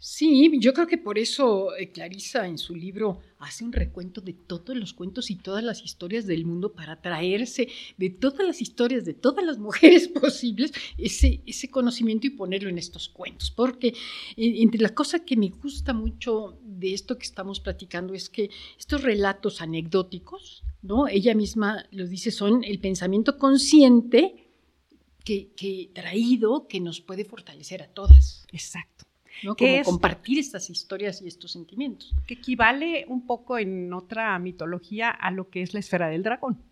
Sí, 0.04 0.50
yo 0.60 0.74
creo 0.74 0.88
que 0.88 0.98
por 0.98 1.20
eso 1.20 1.76
eh, 1.76 1.92
Clarisa 1.92 2.48
en 2.48 2.58
su 2.58 2.76
libro 2.76 3.20
hace 3.38 3.64
un 3.64 3.72
recuento 3.72 4.20
de 4.20 4.34
todos 4.34 4.76
los 4.76 4.94
cuentos 4.94 5.30
y 5.30 5.36
todas 5.36 5.64
las 5.64 5.84
historias 5.84 6.26
del 6.26 6.44
mundo 6.44 6.74
para 6.74 7.00
traerse 7.00 7.68
de 8.00 8.10
todas 8.10 8.44
las 8.48 8.64
historias 8.64 9.06
de 9.06 9.14
todas 9.14 9.46
las 9.46 9.60
mujeres 9.60 10.08
posibles 10.22 10.74
ese, 10.98 11.44
ese 11.46 11.70
conocimiento 11.70 12.26
y 12.26 12.32
ponerlo 12.32 12.68
en 12.68 12.80
estos 12.80 13.10
cuentos. 13.10 13.52
Porque 13.52 13.90
eh, 13.90 13.94
entre 14.38 14.82
la 14.82 14.96
cosa 14.96 15.24
que 15.24 15.38
me 15.38 15.50
gusta 15.50 15.94
mucho 15.94 16.58
de 16.64 16.96
esto 16.96 17.20
que 17.20 17.28
estamos 17.28 17.60
platicando 17.60 18.16
es 18.16 18.28
que 18.28 18.50
estos 18.80 19.04
relatos 19.04 19.62
anecdóticos, 19.62 20.64
¿no? 20.82 21.08
Ella 21.10 21.36
misma 21.36 21.86
lo 21.92 22.08
dice, 22.08 22.32
son 22.32 22.64
el 22.64 22.80
pensamiento 22.80 23.38
consciente 23.38 24.50
que, 25.24 25.52
que 25.56 25.92
traído 25.94 26.68
que 26.68 26.80
nos 26.80 27.02
puede 27.02 27.24
fortalecer 27.24 27.84
a 27.84 27.88
todas. 27.88 28.48
Exacto. 28.52 29.11
¿No? 29.44 29.56
Como 29.56 29.84
compartir 29.84 30.40
estas 30.40 30.70
historias 30.70 31.22
y 31.22 31.28
estos 31.28 31.52
sentimientos. 31.52 32.14
Que 32.28 32.36
equivale 32.36 33.06
un 33.08 33.26
poco 33.26 33.58
en 33.58 33.94
otra 33.94 34.38
mitología 34.40 35.10
a 35.10 35.32
lo 35.32 35.50
que 35.50 35.62
es 35.62 35.74
la 35.74 35.80
esfera 35.80 36.10
del 36.10 36.24
dragón. 36.24 36.71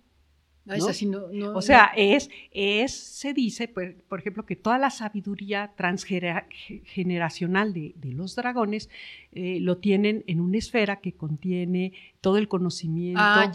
¿No? 1.32 1.54
o 1.56 1.62
sea, 1.62 1.92
es, 1.96 2.30
es, 2.52 2.94
se 2.94 3.34
dice, 3.34 3.68
por, 3.68 3.96
por, 3.96 4.20
ejemplo, 4.20 4.46
que 4.46 4.56
toda 4.56 4.78
la 4.78 4.90
sabiduría 4.90 5.72
transgeneracional 5.76 7.74
de, 7.74 7.94
de 7.96 8.12
los 8.14 8.36
dragones 8.36 8.90
eh, 9.32 9.60
lo 9.62 9.78
tienen 9.78 10.24
en 10.26 10.40
una 10.40 10.58
esfera 10.58 11.02
que 11.02 11.14
contiene 11.14 11.94
todo 12.20 12.38
el 12.38 12.48
conocimiento 12.48 13.22
ah, 13.22 13.52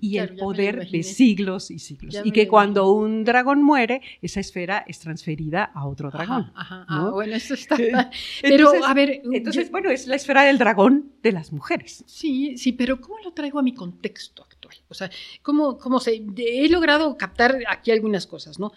y, 0.00 0.16
el 0.16 0.36
poder 0.36 0.88
de 0.88 1.02
siglos 1.02 1.70
y 1.70 1.78
siglos. 1.78 2.20
y 2.24 2.30
que 2.30 2.46
cuando 2.46 2.92
un 2.92 3.24
dragón 3.24 3.62
muere, 3.62 4.00
esa 4.22 4.38
esfera 4.40 4.84
es 4.86 5.00
transferida 5.00 5.64
a 5.64 5.86
otro 5.86 6.10
dragón. 6.10 6.52
Ajá, 6.54 6.86
Ah, 6.88 7.10
bueno, 7.12 7.34
eso 7.34 7.54
está. 7.54 7.76
pero, 8.42 8.72
a 8.84 8.94
ver. 8.94 9.22
Entonces, 9.32 9.70
bueno, 9.70 9.90
es 9.90 10.06
la 10.06 10.16
esfera 10.16 10.42
del 10.42 10.58
dragón 10.58 11.12
de 11.22 11.32
las 11.32 11.52
mujeres. 11.52 12.04
Sí, 12.06 12.56
sí, 12.56 12.72
pero 12.72 13.00
¿cómo 13.00 13.18
lo 13.24 13.32
traigo 13.32 13.58
a 13.58 13.62
mi 13.62 13.74
contexto 13.74 14.44
actual? 14.44 14.61
O 14.88 14.94
sea, 14.94 15.10
¿cómo, 15.42 15.78
cómo 15.78 16.00
se, 16.00 16.22
he 16.36 16.68
logrado 16.68 17.16
captar 17.16 17.58
aquí 17.68 17.90
algunas 17.90 18.26
cosas, 18.26 18.58
¿no? 18.58 18.72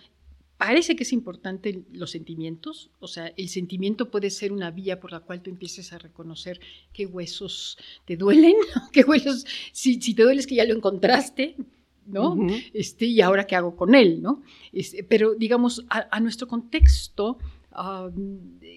Parece 0.57 0.95
que 0.95 1.03
es 1.03 1.11
importante 1.11 1.83
los 1.91 2.11
sentimientos, 2.11 2.89
o 3.01 3.07
sea, 3.07 3.33
el 3.35 3.49
sentimiento 3.49 4.09
puede 4.09 4.29
ser 4.29 4.53
una 4.53 4.71
vía 4.71 5.01
por 5.01 5.11
la 5.11 5.19
cual 5.19 5.41
tú 5.41 5.49
empieces 5.49 5.91
a 5.91 5.97
reconocer 5.97 6.61
qué 6.93 7.05
huesos 7.05 7.77
te 8.05 8.15
duelen, 8.15 8.55
qué 8.93 9.03
huesos, 9.03 9.45
si, 9.73 9.99
te 9.99 10.23
duele 10.23 10.39
es 10.39 10.47
que 10.47 10.55
ya 10.55 10.63
lo 10.63 10.73
encontraste, 10.73 11.57
¿no? 12.05 12.37
este, 12.73 13.05
y 13.05 13.19
ahora 13.19 13.47
qué 13.47 13.55
hago 13.57 13.75
con 13.75 13.95
él, 13.95 14.21
¿no? 14.21 14.43
Este, 14.71 15.03
pero 15.03 15.35
digamos, 15.35 15.83
a, 15.89 16.19
nuestro 16.21 16.47
contexto, 16.47 17.37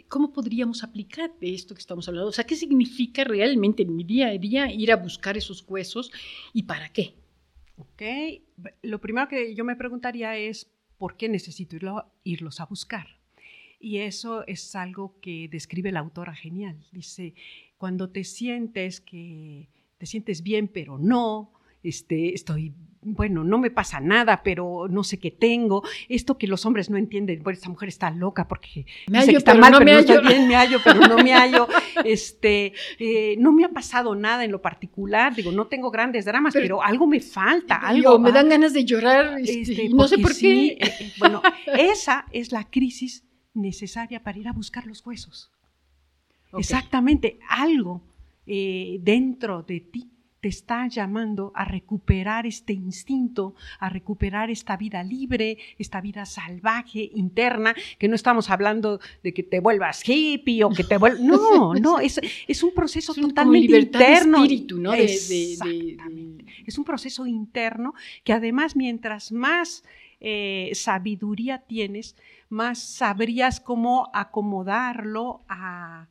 ¿cómo 0.08 0.32
podríamos 0.32 0.82
aplicar 0.82 1.32
esto 1.40 1.74
que 1.74 1.80
estamos 1.80 2.08
hablando? 2.08 2.28
O 2.28 2.32
sea, 2.32 2.44
¿qué 2.44 2.56
significa 2.56 3.24
realmente 3.24 3.82
en 3.82 3.94
mi 3.94 4.04
día 4.04 4.28
a 4.28 4.38
día 4.38 4.72
ir 4.72 4.90
a 4.92 4.96
buscar 4.96 5.36
esos 5.36 5.64
huesos 5.68 6.10
y 6.52 6.64
para 6.64 6.88
qué? 6.92 7.14
Ok, 7.76 8.02
lo 8.82 9.00
primero 9.00 9.28
que 9.28 9.54
yo 9.54 9.64
me 9.64 9.76
preguntaría 9.76 10.36
es, 10.36 10.70
¿por 10.96 11.16
qué 11.16 11.28
necesito 11.28 11.76
irlos 12.24 12.60
a 12.60 12.66
buscar? 12.66 13.06
Y 13.80 13.98
eso 13.98 14.44
es 14.46 14.74
algo 14.74 15.20
que 15.20 15.48
describe 15.48 15.92
la 15.92 16.00
autora 16.00 16.34
genial. 16.34 16.84
Dice, 16.90 17.34
cuando 17.76 18.10
te 18.10 18.24
sientes 18.24 19.00
que 19.00 19.68
te 19.98 20.06
sientes 20.06 20.42
bien, 20.42 20.68
pero 20.68 20.98
no, 20.98 21.52
este, 21.82 22.34
estoy 22.34 22.72
bueno, 23.02 23.44
no 23.44 23.58
me 23.58 23.70
pasa 23.70 24.00
nada, 24.00 24.42
pero 24.42 24.86
no 24.88 25.04
sé 25.04 25.18
qué 25.18 25.30
tengo. 25.30 25.82
Esto 26.08 26.36
que 26.38 26.46
los 26.46 26.66
hombres 26.66 26.90
no 26.90 26.96
entienden, 26.96 27.42
bueno, 27.42 27.56
esta 27.56 27.68
mujer 27.68 27.88
está 27.88 28.10
loca 28.10 28.48
porque 28.48 28.86
me 29.06 29.18
hallo, 29.18 29.38
está 29.38 29.54
mal, 29.54 29.72
no 29.72 29.78
pero 29.78 30.02
me 30.02 30.14
no 30.14 30.22
bien, 30.22 30.48
me 30.48 30.56
hallo, 30.56 30.78
pero 30.84 31.00
no 31.00 31.18
me 31.18 31.32
hallo. 31.32 31.66
Este, 32.04 32.72
eh, 32.98 33.36
no 33.38 33.52
me 33.52 33.64
ha 33.64 33.70
pasado 33.70 34.14
nada 34.14 34.44
en 34.44 34.52
lo 34.52 34.62
particular, 34.62 35.34
digo, 35.34 35.50
no 35.50 35.66
tengo 35.66 35.90
grandes 35.90 36.24
dramas, 36.24 36.54
pero, 36.54 36.82
algo 36.82 37.06
me 37.06 37.20
falta, 37.20 37.76
algo. 37.76 38.18
me 38.18 38.30
dan 38.30 38.48
ganas 38.48 38.72
de 38.72 38.84
llorar, 38.84 39.38
este, 39.40 39.62
este 39.62 39.88
no 39.88 40.06
sé 40.06 40.18
por 40.18 40.36
qué. 40.36 40.68
Eh, 40.68 40.78
eh, 40.80 41.12
bueno, 41.18 41.42
esa 41.78 42.26
es 42.32 42.52
la 42.52 42.70
crisis 42.70 43.24
necesaria 43.52 44.22
para 44.22 44.38
ir 44.38 44.48
a 44.48 44.52
buscar 44.52 44.86
los 44.86 45.04
huesos. 45.04 45.50
Exactamente, 46.56 47.38
algo 47.48 48.02
dentro 48.46 49.62
de 49.62 49.80
ti 49.80 50.17
te 50.40 50.48
está 50.48 50.86
llamando 50.86 51.52
a 51.54 51.64
recuperar 51.64 52.46
este 52.46 52.72
instinto, 52.72 53.54
a 53.80 53.88
recuperar 53.88 54.50
esta 54.50 54.76
vida 54.76 55.02
libre, 55.02 55.58
esta 55.78 56.00
vida 56.00 56.26
salvaje, 56.26 57.10
interna, 57.14 57.74
que 57.98 58.08
no 58.08 58.14
estamos 58.14 58.50
hablando 58.50 59.00
de 59.22 59.34
que 59.34 59.42
te 59.42 59.60
vuelvas 59.60 60.08
hippie 60.08 60.64
o 60.64 60.70
que 60.70 60.84
te 60.84 60.96
vuelvas... 60.96 61.20
No, 61.20 61.74
no, 61.80 61.98
es, 61.98 62.20
es 62.46 62.62
un 62.62 62.72
proceso 62.72 63.14
totalmente 63.14 63.78
interno. 63.78 64.38
espíritu, 64.38 64.78
¿no? 64.78 64.94
Exactamente. 64.94 66.44
Es 66.66 66.78
un 66.78 66.84
proceso 66.84 67.26
interno 67.26 67.94
que 68.22 68.32
además 68.32 68.76
mientras 68.76 69.32
más 69.32 69.82
eh, 70.20 70.70
sabiduría 70.74 71.58
tienes, 71.58 72.16
más 72.48 72.78
sabrías 72.78 73.60
cómo 73.60 74.10
acomodarlo 74.14 75.42
a 75.48 76.06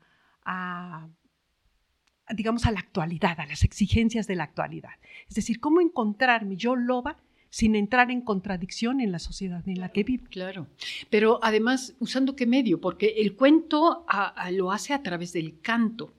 digamos, 2.34 2.65
a 2.65 2.72
la 2.72 2.79
actualidad, 2.79 3.39
a 3.39 3.46
las 3.46 3.63
exigencias 3.63 4.27
de 4.27 4.36
la 4.36 4.43
actualidad. 4.43 4.91
Es 5.27 5.36
decir, 5.36 5.60
cómo 5.60 5.81
encontrar 5.81 6.46
mi 6.46 6.55
yo 6.55 6.75
loba 6.75 7.17
sin 7.50 7.75
entrar 7.75 8.12
en 8.12 8.22
contradicción 8.22 9.00
en 9.00 9.12
la 9.12 9.19
sociedad 9.19 9.67
en 9.67 9.79
la 9.79 9.89
que 9.89 10.03
vive. 10.03 10.25
Claro, 10.29 10.67
pero 11.10 11.39
además, 11.41 11.96
¿usando 12.00 12.36
qué 12.36 12.46
medio? 12.46 12.81
Porque 12.81 13.15
el 13.17 13.36
cuento 13.36 14.05
lo 14.51 14.72
hace 14.72 14.93
a 14.93 15.01
través 15.01 15.34
del 15.34 15.60
canto. 15.62 16.13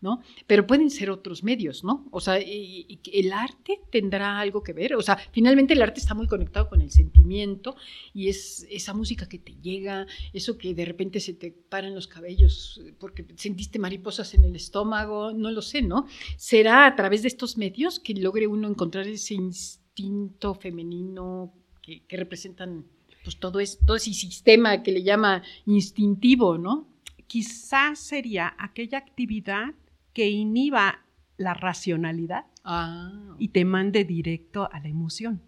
¿No? 0.00 0.22
Pero 0.46 0.66
pueden 0.66 0.90
ser 0.90 1.10
otros 1.10 1.42
medios, 1.42 1.82
¿no? 1.82 2.06
O 2.10 2.20
sea, 2.20 2.36
el 2.38 3.32
arte 3.32 3.80
tendrá 3.90 4.38
algo 4.38 4.62
que 4.62 4.72
ver, 4.72 4.94
o 4.94 5.02
sea, 5.02 5.16
finalmente 5.32 5.74
el 5.74 5.82
arte 5.82 6.00
está 6.00 6.14
muy 6.14 6.26
conectado 6.26 6.68
con 6.68 6.80
el 6.80 6.90
sentimiento 6.90 7.74
y 8.14 8.28
es 8.28 8.66
esa 8.70 8.94
música 8.94 9.28
que 9.28 9.38
te 9.38 9.54
llega, 9.60 10.06
eso 10.32 10.56
que 10.56 10.74
de 10.74 10.84
repente 10.84 11.20
se 11.20 11.34
te 11.34 11.50
paran 11.50 11.94
los 11.94 12.06
cabellos 12.06 12.80
porque 12.98 13.26
sentiste 13.36 13.78
mariposas 13.78 14.34
en 14.34 14.44
el 14.44 14.54
estómago, 14.54 15.32
no 15.32 15.50
lo 15.50 15.62
sé, 15.62 15.82
¿no? 15.82 16.06
Será 16.36 16.86
a 16.86 16.94
través 16.94 17.22
de 17.22 17.28
estos 17.28 17.58
medios 17.58 17.98
que 17.98 18.14
logre 18.14 18.46
uno 18.46 18.68
encontrar 18.68 19.06
ese 19.06 19.34
instinto 19.34 20.54
femenino 20.54 21.52
que, 21.82 22.02
representan 22.16 22.84
pues 23.24 23.38
todo, 23.38 23.58
todo 23.84 23.96
ese 23.96 24.12
sistema 24.12 24.82
que 24.82 24.92
le 24.92 25.02
llama 25.02 25.42
instintivo, 25.66 26.56
¿no? 26.56 26.88
Quizás 27.26 27.98
sería 27.98 28.54
aquella 28.58 28.98
actividad 28.98 29.74
que 30.18 30.28
inhiba 30.28 31.06
la 31.36 31.54
racionalidad 31.54 32.46
ah. 32.64 33.36
y 33.38 33.50
te 33.50 33.64
mande 33.64 34.02
directo 34.02 34.68
a 34.72 34.80
la 34.80 34.88
emoción. 34.88 35.40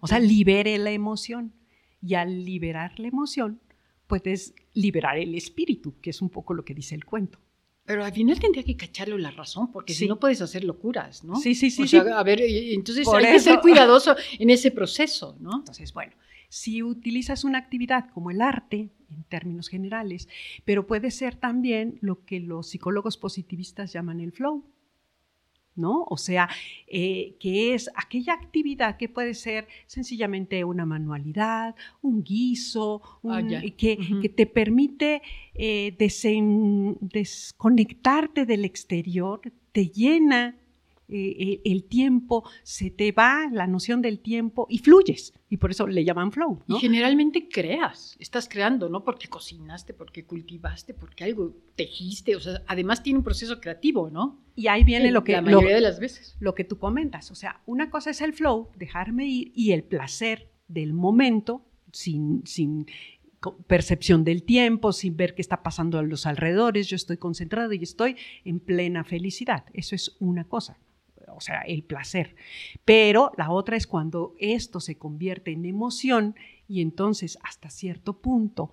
O 0.00 0.06
sea, 0.06 0.20
libere 0.20 0.78
la 0.78 0.90
emoción. 0.90 1.52
Y 2.00 2.14
al 2.14 2.46
liberar 2.46 2.98
la 2.98 3.08
emoción, 3.08 3.60
puedes 4.06 4.54
liberar 4.72 5.18
el 5.18 5.34
espíritu, 5.34 6.00
que 6.00 6.08
es 6.08 6.22
un 6.22 6.30
poco 6.30 6.54
lo 6.54 6.64
que 6.64 6.72
dice 6.72 6.94
el 6.94 7.04
cuento. 7.04 7.40
Pero 7.84 8.02
al 8.06 8.12
final 8.14 8.40
tendría 8.40 8.64
que 8.64 8.74
cacharlo 8.74 9.18
la 9.18 9.32
razón, 9.32 9.70
porque 9.70 9.92
si 9.92 10.08
no 10.08 10.18
puedes 10.18 10.40
hacer 10.40 10.64
locuras, 10.64 11.22
¿no? 11.22 11.36
Sí, 11.36 11.54
sí, 11.54 11.70
sí. 11.70 11.82
O 11.82 11.86
sea, 11.86 12.18
a 12.18 12.22
ver, 12.22 12.40
entonces 12.40 13.06
hay 13.06 13.34
que 13.34 13.38
ser 13.38 13.60
cuidadoso 13.60 14.16
en 14.38 14.48
ese 14.48 14.70
proceso, 14.70 15.36
¿no? 15.40 15.56
Entonces, 15.56 15.92
bueno, 15.92 16.14
si 16.48 16.82
utilizas 16.82 17.44
una 17.44 17.58
actividad 17.58 18.08
como 18.14 18.30
el 18.30 18.40
arte, 18.40 18.88
en 19.12 19.24
términos 19.24 19.68
generales, 19.68 20.28
pero 20.64 20.86
puede 20.86 21.10
ser 21.10 21.36
también 21.36 21.98
lo 22.00 22.24
que 22.24 22.40
los 22.40 22.68
psicólogos 22.68 23.16
positivistas 23.16 23.92
llaman 23.92 24.20
el 24.20 24.32
flow. 24.32 24.64
¿No? 25.74 26.04
O 26.10 26.18
sea, 26.18 26.50
eh, 26.86 27.34
que 27.40 27.72
es 27.72 27.88
aquella 27.94 28.34
actividad 28.34 28.98
que 28.98 29.08
puede 29.08 29.32
ser 29.32 29.68
sencillamente 29.86 30.64
una 30.64 30.84
manualidad, 30.84 31.74
un 32.02 32.22
guiso, 32.22 33.00
ah, 33.24 33.40
que, 33.78 33.96
que, 34.20 34.28
te 34.28 34.44
permite 34.44 35.22
eh, 35.54 35.96
desconectarte 37.00 38.44
del 38.44 38.66
exterior, 38.66 39.40
te 39.72 39.88
llena 39.88 40.61
eh, 41.14 41.60
el 41.64 41.84
tiempo, 41.84 42.48
se 42.62 42.90
te 42.90 43.12
va 43.12 43.48
la 43.52 43.66
noción 43.66 44.00
del 44.00 44.20
tiempo 44.20 44.66
y 44.70 44.78
fluyes. 44.78 45.34
Y 45.50 45.58
por 45.58 45.70
eso 45.70 45.86
le 45.86 46.04
llaman 46.04 46.32
flow. 46.32 46.62
Y 46.66 46.76
generalmente 46.76 47.48
creas, 47.50 48.16
estás 48.18 48.48
creando, 48.48 48.88
¿no? 48.88 49.04
Porque 49.04 49.28
cocinaste, 49.28 49.92
porque 49.92 50.24
cultivaste, 50.24 50.94
porque 50.94 51.24
algo 51.24 51.54
tejiste. 51.76 52.34
O 52.34 52.40
sea, 52.40 52.62
además 52.66 53.02
tiene 53.02 53.18
un 53.18 53.24
proceso 53.24 53.60
creativo, 53.60 54.08
¿no? 54.08 54.40
Y 54.54 54.68
ahí 54.68 54.84
viene 54.84 55.10
lo 55.10 55.22
que... 55.22 55.32
La 55.32 55.42
mayoría 55.42 55.74
de 55.74 55.82
las 55.82 56.00
veces. 56.00 56.36
Lo 56.40 56.54
que 56.54 56.64
tú 56.64 56.78
comentas. 56.78 57.30
O 57.30 57.34
sea, 57.34 57.60
una 57.66 57.90
cosa 57.90 58.10
es 58.10 58.22
el 58.22 58.32
flow, 58.32 58.70
dejarme 58.76 59.26
ir, 59.26 59.52
y 59.54 59.72
el 59.72 59.84
placer 59.84 60.50
del 60.68 60.94
momento, 60.94 61.66
sin, 61.92 62.46
sin 62.46 62.86
percepción 63.66 64.24
del 64.24 64.44
tiempo, 64.44 64.92
sin 64.92 65.16
ver 65.18 65.34
qué 65.34 65.42
está 65.42 65.62
pasando 65.62 65.98
a 65.98 66.02
los 66.02 66.24
alrededores, 66.24 66.88
yo 66.88 66.96
estoy 66.96 67.18
concentrado 67.18 67.74
y 67.74 67.82
estoy 67.82 68.16
en 68.44 68.60
plena 68.60 69.04
felicidad. 69.04 69.64
Eso 69.74 69.94
es 69.94 70.16
una 70.18 70.44
cosa 70.44 70.78
o 71.34 71.40
sea, 71.40 71.60
el 71.62 71.82
placer. 71.82 72.36
Pero 72.84 73.32
la 73.36 73.50
otra 73.50 73.76
es 73.76 73.86
cuando 73.86 74.34
esto 74.38 74.80
se 74.80 74.96
convierte 74.96 75.52
en 75.52 75.64
emoción 75.64 76.34
y 76.68 76.80
entonces 76.80 77.38
hasta 77.42 77.70
cierto 77.70 78.20
punto 78.20 78.72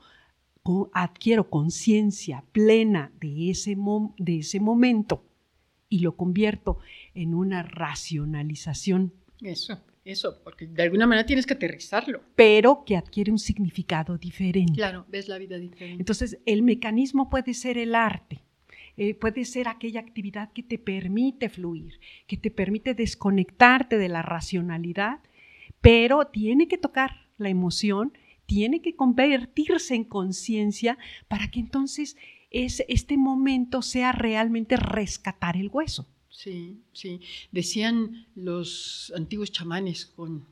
adquiero 0.93 1.49
conciencia 1.49 2.43
plena 2.51 3.11
de 3.19 3.49
ese, 3.49 3.75
de 4.17 4.37
ese 4.37 4.59
momento 4.59 5.25
y 5.87 5.99
lo 5.99 6.15
convierto 6.15 6.77
en 7.13 7.33
una 7.33 7.63
racionalización. 7.63 9.13
Eso, 9.41 9.81
eso, 10.05 10.39
porque 10.43 10.67
de 10.67 10.83
alguna 10.83 11.07
manera 11.07 11.25
tienes 11.25 11.45
que 11.45 11.55
aterrizarlo. 11.55 12.21
Pero 12.35 12.83
que 12.85 12.95
adquiere 12.95 13.31
un 13.31 13.39
significado 13.39 14.17
diferente. 14.17 14.73
Claro, 14.73 15.05
ves 15.09 15.27
la 15.27 15.37
vida 15.37 15.57
diferente. 15.57 15.99
Entonces, 15.99 16.39
el 16.45 16.61
mecanismo 16.61 17.29
puede 17.29 17.53
ser 17.53 17.77
el 17.77 17.95
arte 17.95 18.43
eh, 19.01 19.15
puede 19.15 19.45
ser 19.45 19.69
aquella 19.69 20.01
actividad 20.01 20.51
que 20.51 20.61
te 20.61 20.77
permite 20.77 21.47
fluir, 21.47 22.01
que 22.27 22.35
te 22.35 22.51
permite 22.51 22.93
desconectarte 22.93 23.97
de 23.97 24.09
la 24.09 24.21
racionalidad, 24.21 25.21
pero 25.79 26.27
tiene 26.27 26.67
que 26.67 26.77
tocar 26.77 27.29
la 27.37 27.47
emoción, 27.47 28.11
tiene 28.45 28.81
que 28.81 28.97
convertirse 28.97 29.95
en 29.95 30.03
conciencia 30.03 30.97
para 31.29 31.49
que 31.49 31.61
entonces 31.61 32.17
este 32.51 33.15
momento 33.15 33.81
sea 33.81 34.11
realmente 34.11 34.75
rescatar 34.75 35.55
el 35.55 35.69
hueso. 35.71 36.05
Sí, 36.29 36.81
sí. 36.91 37.21
Decían 37.53 38.27
los 38.35 39.13
antiguos 39.15 39.53
chamanes 39.53 40.07
con 40.07 40.45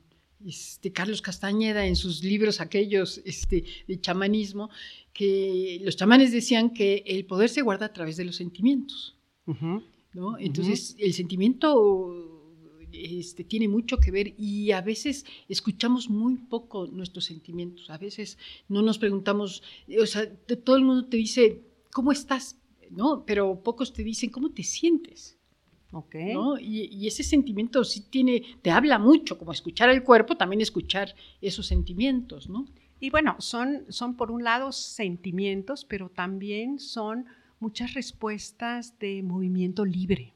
este, 0.46 0.92
Carlos 0.92 1.22
Castañeda 1.22 1.86
en 1.86 1.96
sus 1.96 2.22
libros 2.22 2.60
aquellos 2.60 3.20
este, 3.24 3.64
de 3.86 4.00
chamanismo, 4.00 4.70
que 5.12 5.80
los 5.82 5.96
chamanes 5.96 6.32
decían 6.32 6.70
que 6.70 7.02
el 7.06 7.24
poder 7.24 7.48
se 7.48 7.62
guarda 7.62 7.86
a 7.86 7.92
través 7.92 8.16
de 8.16 8.24
los 8.24 8.36
sentimientos. 8.36 9.16
¿no? 10.14 10.38
Entonces, 10.38 10.94
el 10.98 11.14
sentimiento 11.14 12.38
este, 12.92 13.44
tiene 13.44 13.68
mucho 13.68 13.98
que 13.98 14.10
ver 14.10 14.34
y 14.38 14.72
a 14.72 14.80
veces 14.80 15.24
escuchamos 15.48 16.10
muy 16.10 16.36
poco 16.36 16.86
nuestros 16.86 17.24
sentimientos. 17.24 17.90
A 17.90 17.98
veces 17.98 18.38
no 18.68 18.82
nos 18.82 18.98
preguntamos, 18.98 19.62
o 20.00 20.06
sea, 20.06 20.30
todo 20.64 20.76
el 20.76 20.84
mundo 20.84 21.06
te 21.06 21.16
dice, 21.16 21.62
¿cómo 21.90 22.12
estás? 22.12 22.56
¿no? 22.90 23.24
Pero 23.26 23.62
pocos 23.62 23.92
te 23.92 24.02
dicen, 24.02 24.30
¿cómo 24.30 24.50
te 24.50 24.62
sientes? 24.62 25.37
Okay. 25.90 26.34
¿no? 26.34 26.58
Y, 26.58 27.06
ese 27.06 27.22
sentimiento 27.22 27.82
sí 27.82 28.04
tiene, 28.10 28.42
te 28.60 28.70
habla 28.70 28.98
mucho, 28.98 29.38
como 29.38 29.52
escuchar 29.52 29.88
el 29.88 30.02
cuerpo, 30.02 30.36
también 30.36 30.60
escuchar 30.60 31.14
esos 31.40 31.66
sentimientos, 31.66 32.48
¿no? 32.48 32.66
Y 33.00 33.10
bueno, 33.10 33.36
son, 33.38 33.84
son 33.88 34.16
por 34.16 34.30
un 34.30 34.44
lado 34.44 34.72
sentimientos, 34.72 35.84
pero 35.84 36.10
también 36.10 36.78
son 36.78 37.26
muchas 37.58 37.94
respuestas 37.94 38.98
de 38.98 39.22
movimiento 39.22 39.84
libre, 39.84 40.34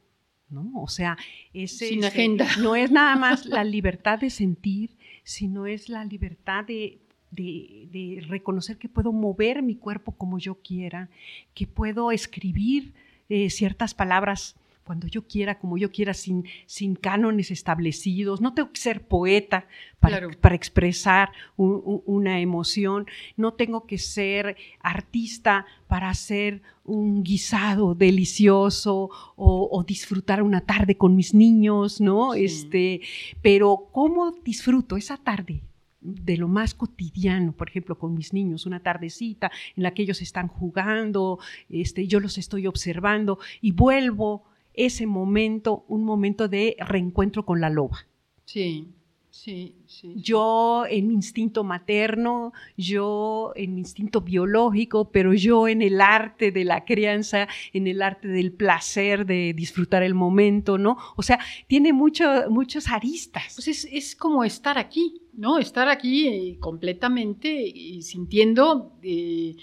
¿no? 0.48 0.70
O 0.74 0.88
sea, 0.88 1.18
ese, 1.52 1.88
Sin 1.88 2.04
agenda. 2.04 2.48
no 2.60 2.74
es 2.74 2.90
nada 2.90 3.16
más 3.16 3.44
la 3.46 3.64
libertad 3.64 4.20
de 4.20 4.30
sentir, 4.30 4.96
sino 5.22 5.66
es 5.66 5.88
la 5.90 6.04
libertad 6.04 6.64
de, 6.64 7.00
de 7.30 8.24
reconocer 8.26 8.78
que 8.78 8.88
puedo 8.88 9.12
mover 9.12 9.62
mi 9.62 9.74
cuerpo 9.74 10.12
como 10.12 10.38
yo 10.38 10.54
quiera, 10.54 11.10
que 11.52 11.66
puedo 11.66 12.10
escribir 12.10 12.94
eh, 13.28 13.50
ciertas 13.50 13.94
palabras 13.94 14.56
cuando 14.84 15.06
yo 15.06 15.26
quiera, 15.26 15.58
como 15.58 15.78
yo 15.78 15.90
quiera, 15.90 16.14
sin, 16.14 16.44
sin 16.66 16.94
cánones 16.94 17.50
establecidos. 17.50 18.40
No 18.40 18.54
tengo 18.54 18.72
que 18.72 18.80
ser 18.80 19.02
poeta 19.02 19.66
para, 20.00 20.28
para 20.40 20.54
expresar 20.54 21.30
una 21.56 22.40
emoción. 22.40 23.06
No 23.36 23.54
tengo 23.54 23.86
que 23.86 23.98
ser 23.98 24.56
artista 24.80 25.66
para 25.86 26.10
hacer 26.10 26.62
un 26.84 27.22
guisado 27.22 27.94
delicioso 27.94 29.10
o, 29.36 29.84
disfrutar 29.86 30.42
una 30.42 30.62
tarde 30.62 30.96
con 30.96 31.14
mis 31.16 31.34
niños, 31.34 32.00
¿no? 32.00 32.34
Este, 32.34 33.00
pero 33.40 33.88
¿cómo 33.92 34.32
disfruto 34.44 34.96
esa 34.96 35.16
tarde? 35.16 35.62
de 36.04 36.36
lo 36.36 36.48
más 36.48 36.74
cotidiano, 36.74 37.52
por 37.52 37.68
ejemplo, 37.68 37.96
con 37.96 38.12
mis 38.14 38.32
niños, 38.32 38.66
una 38.66 38.80
tardecita 38.80 39.52
en 39.76 39.84
la 39.84 39.94
que 39.94 40.02
ellos 40.02 40.20
están 40.20 40.48
jugando, 40.48 41.38
este, 41.68 42.08
yo 42.08 42.18
los 42.18 42.38
estoy 42.38 42.66
observando 42.66 43.38
y 43.60 43.70
vuelvo 43.70 44.42
ese 44.74 45.06
momento, 45.06 45.84
un 45.88 46.04
momento 46.04 46.48
de 46.48 46.76
reencuentro 46.78 47.44
con 47.44 47.60
la 47.60 47.70
loba. 47.70 48.06
Sí, 48.44 48.88
sí, 49.30 49.76
sí. 49.86 50.12
Yo 50.16 50.84
en 50.88 51.08
mi 51.08 51.14
instinto 51.14 51.64
materno, 51.64 52.52
yo 52.76 53.52
en 53.56 53.74
mi 53.74 53.80
instinto 53.80 54.20
biológico, 54.20 55.10
pero 55.10 55.32
yo 55.32 55.68
en 55.68 55.82
el 55.82 56.00
arte 56.00 56.52
de 56.52 56.64
la 56.64 56.84
crianza, 56.84 57.48
en 57.72 57.86
el 57.86 58.02
arte 58.02 58.28
del 58.28 58.52
placer, 58.52 59.24
de 59.24 59.54
disfrutar 59.54 60.02
el 60.02 60.14
momento, 60.14 60.76
¿no? 60.76 60.98
O 61.16 61.22
sea, 61.22 61.38
tiene 61.66 61.92
mucho, 61.92 62.24
muchas 62.50 62.88
aristas. 62.88 63.54
Pues 63.54 63.68
es, 63.68 63.84
es 63.90 64.14
como 64.14 64.44
estar 64.44 64.76
aquí, 64.76 65.21
¿no? 65.32 65.58
Estar 65.58 65.88
aquí 65.88 66.28
eh, 66.28 66.58
completamente 66.60 67.72
sintiendo, 68.02 68.98
eh, 69.02 69.56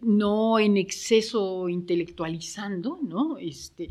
no 0.00 0.58
en 0.58 0.76
exceso 0.78 1.68
intelectualizando, 1.68 2.98
¿no? 3.02 3.36
Este, 3.38 3.88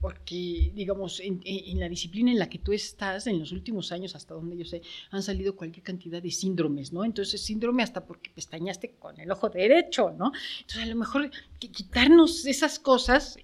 porque, 0.00 0.70
digamos, 0.74 1.20
en, 1.20 1.40
la 1.78 1.88
disciplina 1.88 2.30
en 2.30 2.38
la 2.38 2.48
que 2.48 2.58
tú 2.58 2.72
estás, 2.72 3.26
en 3.26 3.38
los 3.38 3.50
últimos 3.50 3.90
años, 3.90 4.14
hasta 4.14 4.34
donde 4.34 4.56
yo 4.56 4.64
sé, 4.64 4.82
han 5.10 5.22
salido 5.22 5.56
cualquier 5.56 5.82
cantidad 5.82 6.22
de 6.22 6.30
síndromes, 6.30 6.92
¿no? 6.92 7.04
Entonces, 7.04 7.40
síndrome 7.40 7.82
hasta 7.82 8.06
porque 8.06 8.30
pestañaste 8.30 8.94
con 8.98 9.18
el 9.20 9.30
ojo 9.30 9.48
derecho, 9.48 10.12
¿no? 10.16 10.30
Entonces, 10.60 10.82
a 10.82 10.86
lo 10.86 10.96
mejor 10.96 11.30
quitarnos 11.58 12.46
esas 12.46 12.78
cosas 12.78 13.38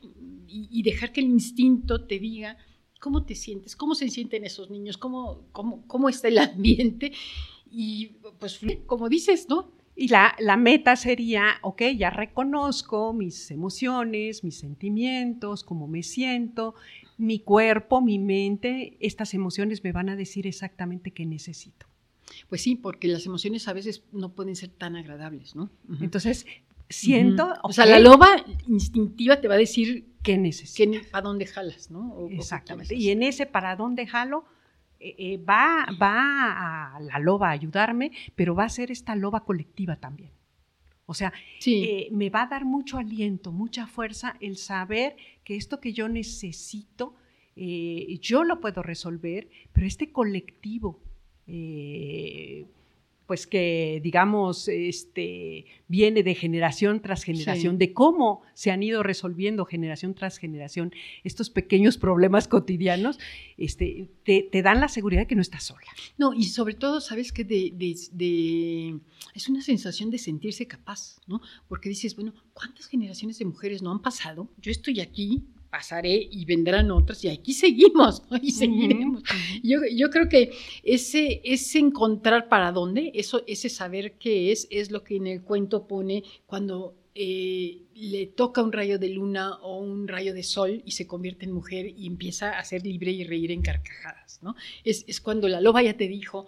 y 0.47 0.83
dejar 0.85 1.13
que 1.13 1.21
el 1.21 1.27
instinto 1.27 2.07
te 2.07 2.21
diga, 2.21 2.57
¿Cómo 3.05 3.23
te 3.27 3.35
sientes? 3.35 3.77
¿Cómo 3.77 3.95
se 3.95 4.09
sienten 4.09 4.47
esos 4.47 4.71
niños? 4.71 4.97
¿Cómo, 4.97 5.43
cómo, 5.53 5.87
cómo 5.87 6.09
está 6.09 6.29
el 6.29 6.39
ambiente? 6.39 7.13
Y 7.71 8.17
pues, 8.39 8.59
como 8.87 9.11
dices, 9.11 9.47
¿no? 9.47 9.71
Y 9.95 10.09
la, 10.09 10.35
la, 10.39 10.57
meta 10.57 10.97
sería, 10.97 11.57
ok, 11.61 11.83
ya 11.99 12.09
reconozco 12.09 13.13
mis 13.13 13.51
emociones, 13.51 14.43
mis 14.43 14.59
sentimientos, 14.59 15.65
cómo 15.65 15.87
me 15.87 16.03
siento, 16.03 16.77
mi 17.19 17.41
cuerpo, 17.41 18.01
mi 18.01 18.19
mente, 18.19 18.97
estas 19.01 19.35
emociones 19.35 19.85
me 19.85 19.93
van 19.93 20.09
a 20.09 20.17
decir 20.17 20.47
exactamente 20.47 21.11
qué 21.11 21.27
necesito. 21.27 21.87
Pues 22.49 22.63
sí, 22.63 22.75
porque 22.75 23.07
las 23.09 23.27
emociones 23.27 23.69
a 23.69 23.75
veces 23.75 24.03
no 24.13 24.33
pueden 24.33 24.57
ser 24.57 24.71
tan 24.71 24.97
agradables, 24.97 25.55
¿no? 25.55 25.69
Entonces, 26.01 26.47
siento... 26.89 27.53
O 27.65 27.73
sea, 27.75 27.85
la 27.85 28.01
loba 28.01 28.29
instintiva 28.67 29.43
te 29.43 29.49
va 29.49 29.57
a 29.57 29.59
decir 29.59 30.14
qué 30.25 30.37
necesitas. 30.39 31.07
para 31.07 31.23
dónde 31.23 31.47
jalas, 31.47 31.91
¿no? 31.91 32.27
Exactamente. 32.31 32.97
Y 32.97 33.11
en 33.11 33.23
ese 33.23 33.47
para 33.47 33.77
dónde 33.77 34.07
jalo, 34.07 34.45
eh, 34.99 35.15
eh, 35.19 35.37
va, 35.37 35.87
va 36.01 36.97
a 36.97 37.01
la 37.01 37.19
loba 37.19 37.49
a 37.49 37.53
ayudarme, 37.53 38.11
pero 38.35 38.55
va 38.55 38.65
a 38.65 38.69
ser 38.71 38.91
esta 38.91 39.15
loba 39.15 39.45
colectiva 39.45 39.97
también. 39.97 40.31
O 41.07 41.13
sea, 41.13 41.35
eh, 41.67 42.09
me 42.11 42.31
va 42.31 42.45
a 42.45 42.47
dar 42.47 42.65
mucho 42.65 42.97
aliento, 42.97 43.53
mucha 43.53 43.87
fuerza 43.87 44.37
el 44.41 44.57
saber 44.57 45.17
que 45.45 45.57
esto 45.57 45.79
que 45.79 45.93
yo 45.93 46.09
necesito, 46.09 47.15
yo 47.55 48.43
lo 48.43 48.61
puedo 48.61 48.83
resolver, 48.83 49.49
pero 49.73 49.87
este 49.87 50.11
colectivo 50.11 51.03
pues 53.27 53.47
que 53.47 54.01
digamos 54.03 54.69
este 54.69 55.67
viene 55.89 56.23
de 56.23 56.35
generación 56.35 57.01
tras 57.01 57.25
generación 57.25 57.79
de 57.79 57.93
cómo 57.93 58.43
se 58.55 58.71
han 58.71 58.83
ido 58.83 59.03
resolviendo 59.03 59.65
generación 59.65 60.15
tras 60.15 60.39
generación 60.39 60.93
estos 61.23 61.51
pequeños 61.51 61.97
problemas 61.97 62.49
cotidianos 62.49 63.19
este 63.57 64.11
te, 64.25 64.63
dan 64.63 64.81
la 64.81 64.89
seguridad 64.89 65.23
de 65.23 65.27
que 65.27 65.35
no 65.35 65.43
estás 65.43 65.65
sola. 65.65 65.87
No 66.19 66.35
y 66.35 66.45
sobre 66.45 66.75
todo 66.75 67.01
sabes 67.01 67.33
que 67.33 67.45
de, 67.45 67.73
de, 67.75 69.01
es 69.35 69.49
una 69.49 69.63
sensación 69.63 70.11
de 70.11 70.19
sentirse 70.19 70.67
capaz 70.67 71.19
no 71.27 71.41
porque 71.69 71.89
dices 71.89 72.15
bueno 72.17 72.35
cuántas 72.53 72.87
generaciones 72.87 73.39
de 73.39 73.45
mujeres 73.45 73.83
no 73.83 73.91
han 73.91 74.01
pasado 74.01 74.49
yo 74.59 74.71
estoy 74.71 75.01
aquí 75.01 75.45
pasaré 75.75 76.29
y 76.31 76.45
vendrán 76.45 76.93
otras 76.93 77.25
y 77.25 77.29
aquí 77.29 77.53
seguimos, 77.53 78.23
y 78.41 78.53
seguiremos. 78.53 79.25
yo, 79.65 79.81
yo, 79.93 80.09
creo 80.09 80.29
que 80.29 80.53
ese, 80.85 81.41
ese 81.43 81.81
encontrar 81.81 82.49
para 82.49 82.71
dónde, 82.71 83.11
eso, 83.13 83.43
ese 83.49 83.69
saber 83.69 84.13
qué 84.13 84.53
es, 84.53 84.69
es 84.71 84.93
lo 84.93 85.03
que 85.03 85.17
en 85.17 85.27
el 85.27 85.43
cuento 85.43 85.89
pone 85.89 86.23
cuando 86.47 86.95
eh, 87.17 87.83
le 87.93 88.27
toca 88.27 88.63
un 88.63 88.71
rayo 88.71 89.01
de 89.01 89.09
luna 89.09 89.57
o 89.63 89.81
un 89.81 90.07
rayo 90.07 90.33
de 90.33 90.45
sol 90.45 90.81
y 90.87 90.93
se 90.93 91.09
convierte 91.09 91.45
en 91.45 91.51
mujer 91.51 91.87
y 91.87 92.07
empieza 92.07 92.57
a 92.57 92.65
ser 92.65 92.87
libre 92.87 93.11
y 93.11 93.25
reír 93.25 93.51
en 93.51 93.63
carcajadas, 93.63 94.39
¿no? 94.43 94.55
Es, 94.85 95.05
es 95.09 95.21
cuando 95.21 95.49
la 95.49 95.61
loba 95.61 95.83
ya 95.83 95.97
te 95.97 96.07
dijo, 96.07 96.47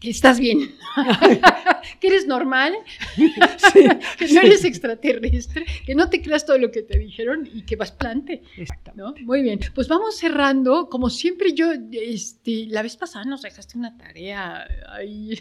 que 0.00 0.10
estás 0.10 0.40
bien, 0.40 0.74
que 2.00 2.06
eres 2.06 2.26
normal, 2.26 2.74
que 4.18 4.28
no 4.32 4.40
eres 4.40 4.64
extraterrestre, 4.64 5.66
que 5.84 5.94
no 5.94 6.08
te 6.08 6.22
creas 6.22 6.46
todo 6.46 6.58
lo 6.58 6.70
que 6.70 6.82
te 6.82 6.98
dijeron 6.98 7.48
y 7.52 7.62
que 7.62 7.76
vas 7.76 7.92
plante. 7.92 8.42
¿no? 8.94 9.14
Muy 9.20 9.42
bien, 9.42 9.60
pues 9.74 9.88
vamos 9.88 10.16
cerrando. 10.16 10.88
Como 10.88 11.10
siempre 11.10 11.52
yo, 11.52 11.72
este, 11.92 12.66
la 12.66 12.82
vez 12.82 12.96
pasada 12.96 13.26
nos 13.26 13.42
dejaste 13.42 13.76
una 13.76 13.96
tarea 13.96 14.66
ahí 14.88 15.38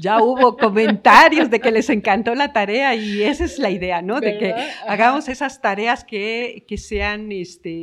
ya 0.00 0.22
hubo 0.22 0.56
comentarios 0.56 1.50
de 1.50 1.60
que 1.60 1.70
les 1.70 1.90
encantó 1.90 2.34
la 2.34 2.52
tarea 2.52 2.94
y 2.94 3.22
esa 3.22 3.44
es 3.44 3.58
la 3.58 3.70
idea, 3.70 4.00
¿no? 4.02 4.20
De 4.20 4.38
que 4.38 4.54
hagamos 4.88 5.28
esas 5.28 5.60
tareas 5.60 6.04
que, 6.04 6.64
que 6.66 6.78
sean 6.78 7.28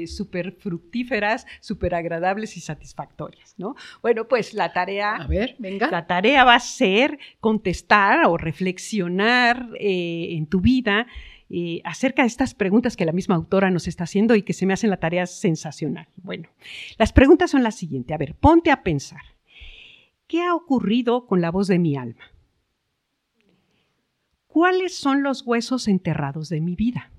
súper 0.08 0.48
este, 0.48 0.60
fructíferas, 0.60 1.46
súper 1.60 1.94
agradables 1.94 2.58
y 2.58 2.62
satisfactorias, 2.62 3.54
¿no? 3.58 3.76
Bueno, 4.02 4.28
pues 4.28 4.54
la 4.54 4.74
tarea... 4.74 5.16
A 5.16 5.28
ver, 5.28 5.56
venga. 5.60 5.90
La 5.92 6.08
tarea 6.08 6.44
va 6.44 6.56
a 6.56 6.60
ser 6.60 7.20
contestar 7.40 8.26
o 8.26 8.38
reflexionar 8.38 9.70
eh, 9.80 10.30
en 10.32 10.48
tu 10.48 10.60
vida 10.60 11.08
eh, 11.50 11.82
acerca 11.86 12.24
de 12.24 12.28
estas 12.28 12.54
preguntas 12.54 12.98
que 12.98 13.06
la 13.06 13.14
misma 13.14 13.36
autora 13.36 13.70
nos 13.70 13.88
está 13.88 14.04
haciendo 14.04 14.36
y 14.36 14.42
que 14.42 14.54
se 14.54 14.66
me 14.66 14.74
hacen 14.74 14.90
la 14.90 14.98
tarea 14.98 15.26
sensacional. 15.28 16.08
Bueno, 16.18 16.50
las 16.98 17.14
preguntas 17.14 17.52
son 17.52 17.64
las 17.64 17.76
siguientes. 17.76 18.14
A 18.14 18.18
ver, 18.18 18.36
ponte 18.36 18.72
a 18.72 18.84
pensar. 18.84 19.22
¿Qué 20.28 20.44
ha 20.44 20.54
ocurrido 20.54 21.26
con 21.26 21.40
la 21.40 21.52
voz 21.52 21.68
de 21.68 21.80
mi 21.80 21.96
alma? 21.96 22.22
¿Cuáles 24.48 24.96
son 24.96 25.24
los 25.24 25.46
huesos 25.46 25.88
enterrados 25.88 26.50
de 26.50 26.60
mi 26.60 26.76
vida? 26.76 27.12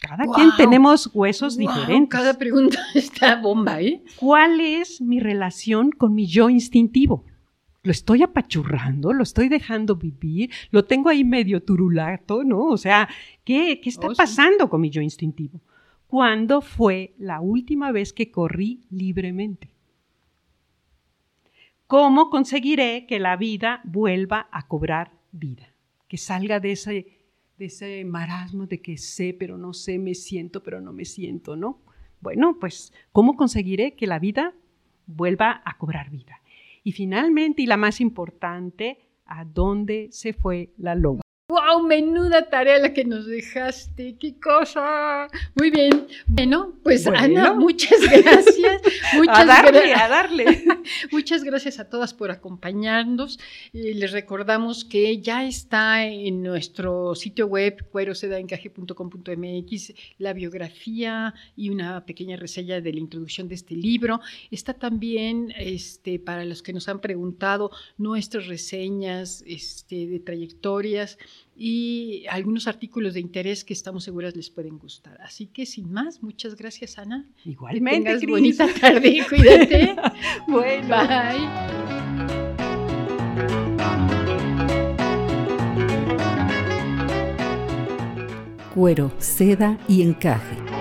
Cada 0.00 0.24
quien 0.32 0.50
tenemos 0.56 1.10
huesos 1.12 1.58
diferentes. 1.58 2.08
Cada 2.08 2.38
pregunta 2.38 2.78
está 2.94 3.40
bomba, 3.40 3.82
¿eh? 3.82 4.02
¿Cuál 4.16 4.60
es 4.60 5.00
mi 5.02 5.20
relación 5.20 5.90
con 5.90 6.14
mi 6.14 6.26
yo 6.26 6.48
instintivo? 6.48 7.24
¿Lo 7.82 7.90
estoy 7.90 8.22
apachurrando? 8.22 9.12
¿Lo 9.12 9.22
estoy 9.22 9.48
dejando 9.48 9.96
vivir? 9.96 10.50
¿Lo 10.70 10.84
tengo 10.84 11.10
ahí 11.10 11.24
medio 11.24 11.62
turulato? 11.62 12.44
¿No? 12.44 12.66
O 12.66 12.76
sea, 12.76 13.08
¿qué, 13.44 13.80
qué 13.82 13.90
está 13.90 14.06
oh, 14.06 14.14
pasando 14.14 14.70
con 14.70 14.80
mi 14.80 14.90
yo 14.90 15.02
instintivo? 15.02 15.60
¿Cuándo 16.06 16.62
fue 16.62 17.14
la 17.18 17.40
última 17.40 17.92
vez 17.92 18.12
que 18.12 18.30
corrí 18.30 18.86
libremente? 18.90 19.77
¿Cómo 21.88 22.28
conseguiré 22.28 23.06
que 23.06 23.18
la 23.18 23.38
vida 23.38 23.80
vuelva 23.82 24.46
a 24.52 24.68
cobrar 24.68 25.10
vida? 25.32 25.72
Que 26.06 26.18
salga 26.18 26.60
de 26.60 26.72
ese, 26.72 27.06
de 27.56 27.64
ese 27.64 28.04
marasmo 28.04 28.66
de 28.66 28.82
que 28.82 28.98
sé, 28.98 29.32
pero 29.32 29.56
no 29.56 29.72
sé, 29.72 29.98
me 29.98 30.14
siento, 30.14 30.62
pero 30.62 30.82
no 30.82 30.92
me 30.92 31.06
siento, 31.06 31.56
¿no? 31.56 31.80
Bueno, 32.20 32.58
pues, 32.60 32.92
¿cómo 33.10 33.36
conseguiré 33.36 33.94
que 33.94 34.06
la 34.06 34.18
vida 34.18 34.52
vuelva 35.06 35.62
a 35.64 35.78
cobrar 35.78 36.10
vida? 36.10 36.42
Y 36.84 36.92
finalmente, 36.92 37.62
y 37.62 37.66
la 37.66 37.78
más 37.78 38.02
importante, 38.02 38.98
¿a 39.24 39.46
dónde 39.46 40.08
se 40.10 40.34
fue 40.34 40.74
la 40.76 40.94
loma? 40.94 41.22
¡Wow! 41.68 41.86
Menuda 41.86 42.48
tarea 42.48 42.78
la 42.78 42.92
que 42.92 43.04
nos 43.04 43.26
dejaste. 43.26 44.16
¡Qué 44.18 44.40
cosa! 44.40 45.28
Muy 45.54 45.70
bien. 45.70 46.08
Bueno, 46.26 46.74
pues 46.82 47.06
Ana, 47.06 47.54
muchas 47.54 48.00
gracias. 48.00 48.82
Muchas 49.14 49.38
a 49.38 49.44
darle, 49.44 49.94
a 49.94 50.08
darle. 50.08 50.64
muchas 51.12 51.44
gracias 51.44 51.78
a 51.78 51.88
todas 51.88 52.12
por 52.14 52.30
acompañarnos. 52.30 53.38
les 53.72 54.12
recordamos 54.12 54.84
que 54.84 55.18
ya 55.20 55.46
está 55.46 56.04
en 56.04 56.42
nuestro 56.42 57.14
sitio 57.14 57.46
web 57.46 57.86
cuerosedaencaje.com.mx 57.90 59.94
la 60.18 60.34
biografía 60.34 61.34
y 61.56 61.70
una 61.70 62.04
pequeña 62.04 62.36
reseña 62.36 62.80
de 62.80 62.92
la 62.92 63.00
introducción 63.00 63.48
de 63.48 63.54
este 63.54 63.74
libro. 63.74 64.20
Está 64.50 64.74
también, 64.74 65.54
este, 65.56 66.18
para 66.18 66.44
los 66.44 66.62
que 66.62 66.72
nos 66.72 66.88
han 66.88 67.00
preguntado, 67.00 67.70
nuestras 67.96 68.46
reseñas 68.46 69.44
este, 69.46 70.06
de 70.06 70.20
trayectorias 70.20 71.18
y 71.58 72.24
algunos 72.30 72.68
artículos 72.68 73.14
de 73.14 73.20
interés 73.20 73.64
que 73.64 73.72
estamos 73.72 74.04
seguras 74.04 74.36
les 74.36 74.48
pueden 74.48 74.78
gustar. 74.78 75.20
Así 75.20 75.46
que 75.46 75.66
sin 75.66 75.92
más, 75.92 76.22
muchas 76.22 76.54
gracias 76.54 76.98
Ana. 76.98 77.28
Igualmente. 77.44 77.98
Que 77.98 78.18
tengas 78.18 78.30
bonita 78.30 78.68
tarde, 78.80 79.26
cuídate. 79.28 79.96
bueno. 80.46 80.88
Bye. 80.88 81.48
Cuero, 88.72 89.12
seda 89.18 89.76
y 89.88 90.02
encaje 90.02 90.77